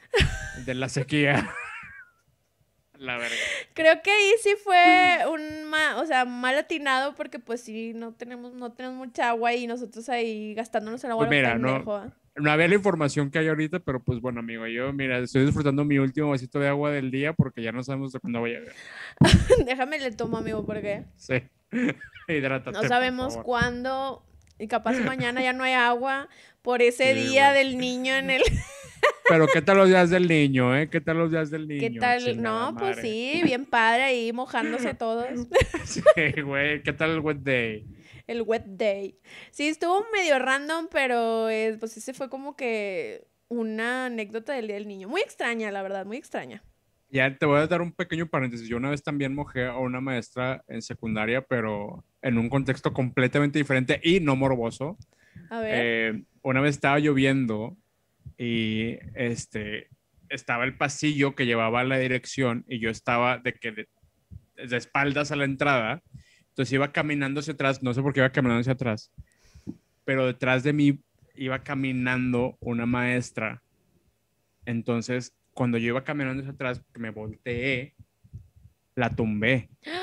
[0.65, 1.49] de la sequía.
[2.99, 3.35] la verga.
[3.75, 8.13] Creo que ahí sí fue un ma- o sea, mal atinado porque pues sí, no
[8.13, 12.13] tenemos, no tenemos mucha agua y nosotros ahí gastándonos el agua Pues mira, no- ¿ah?
[12.37, 15.85] No había la información que hay ahorita, pero pues bueno, amigo, yo, mira, estoy disfrutando
[15.85, 18.61] mi último vasito de agua del día porque ya no sabemos de cuándo voy a
[18.61, 18.73] ver.
[19.67, 21.43] Déjame le tomo, amigo, porque Sí.
[22.29, 22.71] Hidrátate.
[22.81, 24.25] no sabemos cuándo
[24.59, 26.29] y capaz mañana ya no hay agua
[26.63, 27.65] por ese Sí, día güey.
[27.65, 28.43] del niño en el...
[29.29, 30.89] Pero ¿qué tal los días del niño, eh?
[30.91, 31.81] ¿Qué tal los días del niño?
[31.81, 32.23] ¿Qué tal?
[32.25, 35.27] Chingada No, pues sí, bien padre ahí mojándose todos.
[35.85, 36.03] Sí,
[36.43, 36.83] güey.
[36.83, 37.87] ¿Qué tal el wet day?
[38.31, 39.19] El wet day.
[39.51, 44.77] Sí, estuvo medio random, pero eh, pues ese fue como que una anécdota del día
[44.77, 45.09] del niño.
[45.09, 46.63] Muy extraña, la verdad, muy extraña.
[47.09, 48.69] Ya te voy a dar un pequeño paréntesis.
[48.69, 53.59] Yo una vez también mojé a una maestra en secundaria, pero en un contexto completamente
[53.59, 54.97] diferente y no morboso.
[55.49, 55.75] A ver.
[55.75, 57.77] Eh, una vez estaba lloviendo
[58.39, 59.89] y este
[60.29, 63.89] estaba el pasillo que llevaba a la dirección y yo estaba de que de,
[64.55, 66.05] de espaldas a la entrada.
[66.51, 69.11] Entonces iba caminando hacia atrás, no sé por qué iba caminando hacia atrás,
[70.05, 71.01] pero detrás de mí
[71.35, 73.63] iba caminando una maestra.
[74.67, 77.95] Entonces, cuando yo iba caminando hacia atrás, me volteé,
[78.95, 79.69] la tumbé.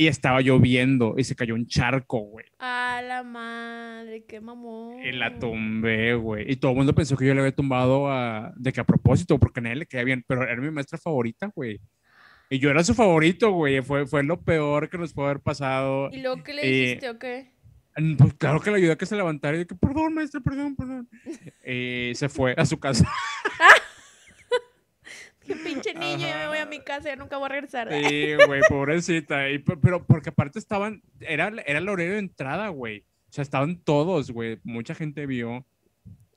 [0.00, 2.46] Y estaba lloviendo y se cayó un charco, güey.
[2.60, 5.02] A la madre, qué mamón.
[5.02, 6.48] Y la tumbé, güey.
[6.48, 8.52] Y todo el mundo pensó que yo le había tumbado a...
[8.54, 10.24] de que a propósito, porque a nadie le quedaba bien.
[10.24, 11.80] Pero era mi maestra favorita, güey.
[12.50, 13.82] Y yo era su favorito, güey.
[13.82, 16.08] Fue, fue lo peor que nos pudo haber pasado.
[16.12, 17.52] ¿Y luego qué le dijiste o qué?
[18.16, 21.08] Pues claro que le ayudé a que se levantara y que, perdón, maestra, perdón, perdón.
[21.66, 23.10] Y se fue a su casa.
[25.44, 27.88] Qué pinche niño, ya me voy a mi casa, ya nunca voy a regresar.
[27.90, 29.48] Sí, güey, pobrecita.
[29.48, 33.00] Y, pe- pero porque aparte estaban, era, era el horario de entrada, güey.
[33.30, 34.58] O sea, estaban todos, güey.
[34.62, 35.66] Mucha gente vio.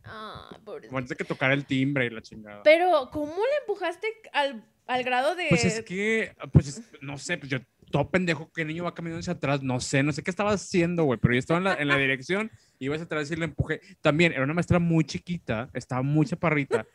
[0.04, 0.98] Ah, pobrecito.
[0.98, 2.64] Antes de que tocara el timbre y la chingada.
[2.64, 5.48] Pero, ¿cómo le empujaste al, al grado de.
[5.50, 7.60] Pues es que, pues es- no sé, pues yo,
[7.92, 9.62] todo pendejo, ¿qué niño va caminando hacia atrás?
[9.62, 11.98] No sé, no sé qué estaba haciendo, güey, pero yo estaba en la, en la
[11.98, 13.82] dirección, iba hacia atrás y le empujé.
[14.02, 16.86] También era una maestra muy chiquita, estaba muy chaparrita.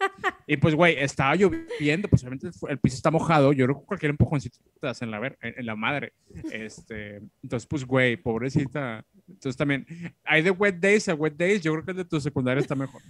[0.48, 3.52] Y pues, güey, estaba lloviendo, pues obviamente el, piso está mojado.
[3.52, 6.12] Yo creo que cualquier empujoncito te das en la, ver, en la madre.
[6.52, 9.04] Este, entonces, pues, güey, pobrecita.
[9.26, 9.86] Entonces también,
[10.24, 11.62] hay de wet days a wet days.
[11.62, 13.02] Yo creo que el de tu secundaria está mejor.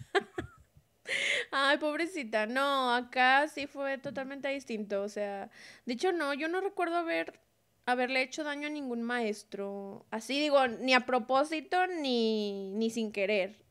[1.53, 2.47] Ay, pobrecita.
[2.47, 5.03] No, acá sí fue totalmente distinto.
[5.03, 5.51] O sea,
[5.85, 7.39] de hecho, no, yo no recuerdo haber
[7.87, 10.07] haberle hecho daño a ningún maestro.
[10.11, 13.65] Así digo, ni a propósito ni, ni sin querer.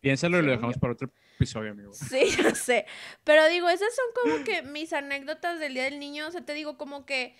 [0.00, 0.80] Piénsalo y lo Según dejamos yo.
[0.80, 1.92] para otro episodio, amigo.
[1.94, 2.86] Sí, ya sé.
[3.24, 6.26] Pero digo, esas son como que mis anécdotas del Día del Niño.
[6.28, 7.34] O sea, te digo como que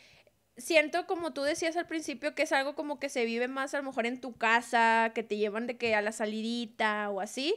[0.57, 3.79] siento como tú decías al principio que es algo como que se vive más a
[3.79, 7.55] lo mejor en tu casa, que te llevan de que a la salidita o así.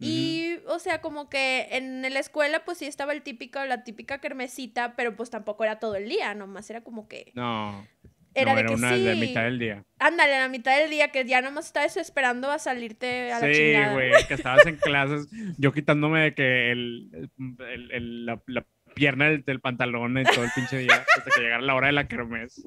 [0.00, 4.18] Y, o sea, como que en la escuela, pues sí estaba el típico, la típica
[4.18, 7.32] kermesita, pero pues tampoco era todo el día, nomás era como que.
[7.34, 7.86] No,
[8.34, 9.02] Era no, de era que una sí.
[9.02, 9.84] de mitad del día.
[9.98, 13.46] Ándale, a la mitad del día, que ya nomás estabas esperando a salirte a la
[13.48, 13.92] Sí, chingada.
[13.92, 15.28] güey, que estabas en clases,
[15.58, 17.28] yo quitándome de que el,
[17.58, 21.40] el- el- la, la pierna del, del pantalón y todo el pinche día, hasta que
[21.42, 22.62] llegara la hora de la kermés.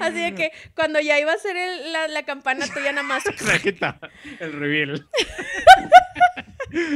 [0.00, 3.06] Así de que cuando ya iba a ser el- la, la campana, tú ya nada
[3.06, 3.22] más.
[3.46, 5.06] Me quitaba el reveal.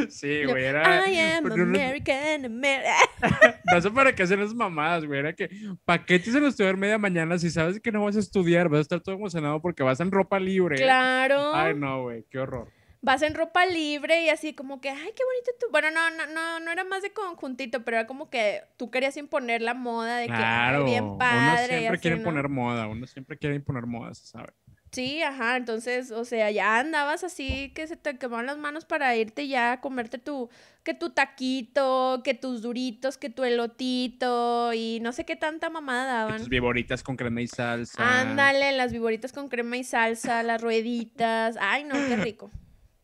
[0.08, 1.08] Sí, güey, era...
[1.08, 2.84] I am American, Amer-".
[3.72, 5.20] No sé para qué hacen esas mamadas, güey.
[5.20, 5.50] Era que,
[5.84, 8.68] ¿para qué te hacen estudiar media mañana si sabes que no vas a estudiar?
[8.68, 10.76] Vas a estar todo emocionado porque vas en ropa libre.
[10.76, 11.54] Claro.
[11.54, 12.68] Ay, no, güey, qué horror.
[13.02, 15.66] Vas en ropa libre y así como que, ay, qué bonito tú.
[15.70, 19.16] Bueno, no, no, no, no era más de conjuntito, pero era como que tú querías
[19.16, 21.64] imponer la moda de que, Claro, bien uno padre.
[21.64, 22.22] y siempre así, quiere ¿no?
[22.22, 24.52] imponer moda, uno siempre quiere imponer moda, se sabe.
[24.97, 29.14] Sí, ajá, entonces, o sea, ya andabas así que se te quemaban las manos para
[29.14, 30.49] irte ya a comerte tu,
[30.84, 36.07] que tu taquito, que tus duritos, que tu elotito y no sé qué tanta mamada
[36.07, 36.38] daban.
[36.38, 38.22] tus viboritas con crema y salsa.
[38.22, 41.59] Ándale, las viboritas con crema y salsa, las rueditas.
[41.61, 42.51] Ay, no, qué rico.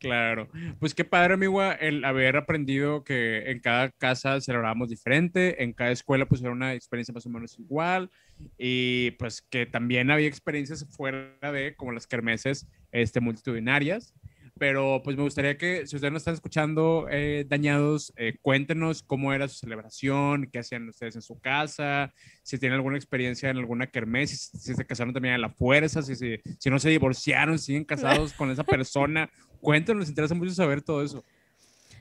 [0.02, 0.48] Claro.
[0.80, 5.92] Pues qué padre, amigo, el haber aprendido que en cada casa celebrábamos diferente, en cada
[5.92, 8.10] escuela pues era una experiencia más o menos igual
[8.58, 14.12] y pues que también había experiencias fuera de como las kermeses este, multitudinarias.
[14.58, 19.32] Pero pues me gustaría que si ustedes nos están escuchando eh, dañados, eh, cuéntenos cómo
[19.32, 23.86] era su celebración, qué hacían ustedes en su casa, si tienen alguna experiencia en alguna
[23.86, 27.84] kermés, si, se casaron también a la fuerza, si, si, si no se divorciaron, siguen
[27.84, 29.30] casados con esa persona.
[29.62, 31.24] Cuéntenos, nos interesa mucho saber todo eso.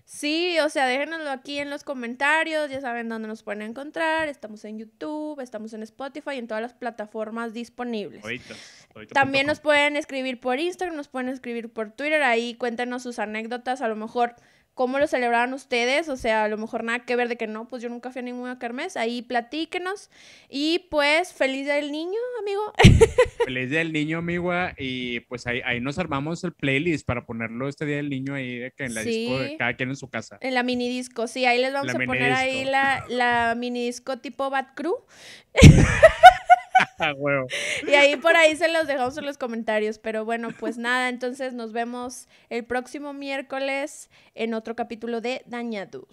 [0.04, 4.28] Sí, o sea, déjenoslo aquí en los comentarios, ya saben dónde nos pueden encontrar.
[4.28, 8.22] Estamos en YouTube, estamos en Spotify y en todas las plataformas disponibles.
[8.24, 8.56] Ahorita,
[8.94, 13.20] ahorita También nos pueden escribir por Instagram, nos pueden escribir por Twitter, ahí cuéntenos sus
[13.20, 14.36] anécdotas, a lo mejor
[14.74, 17.68] cómo lo celebraban ustedes, o sea, a lo mejor nada que ver de que no,
[17.68, 20.10] pues yo nunca fui a ninguna kermés, ahí platíquenos.
[20.50, 22.74] Y pues, feliz día del niño, amigo.
[23.44, 24.52] Feliz Día del Niño, amigo.
[24.78, 28.58] Y pues ahí, ahí nos armamos el playlist para ponerlo este Día del Niño ahí
[28.58, 30.38] de que en la disco de cada quien en su casa.
[30.42, 33.86] En la mini disco, sí, ahí les vamos La a poner ahí la, la mini
[33.86, 34.96] disco tipo Bad Crew.
[37.88, 40.00] Y ahí por ahí se los dejamos en los comentarios.
[40.00, 46.08] Pero bueno, pues nada, entonces nos vemos el próximo miércoles en otro capítulo de Dañados.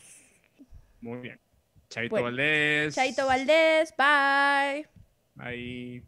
[1.01, 1.41] Muy bien.
[1.89, 2.95] Chaito Bueno, Valdés.
[2.95, 4.89] Chaito Valdés, bye.
[5.39, 6.03] Ahí.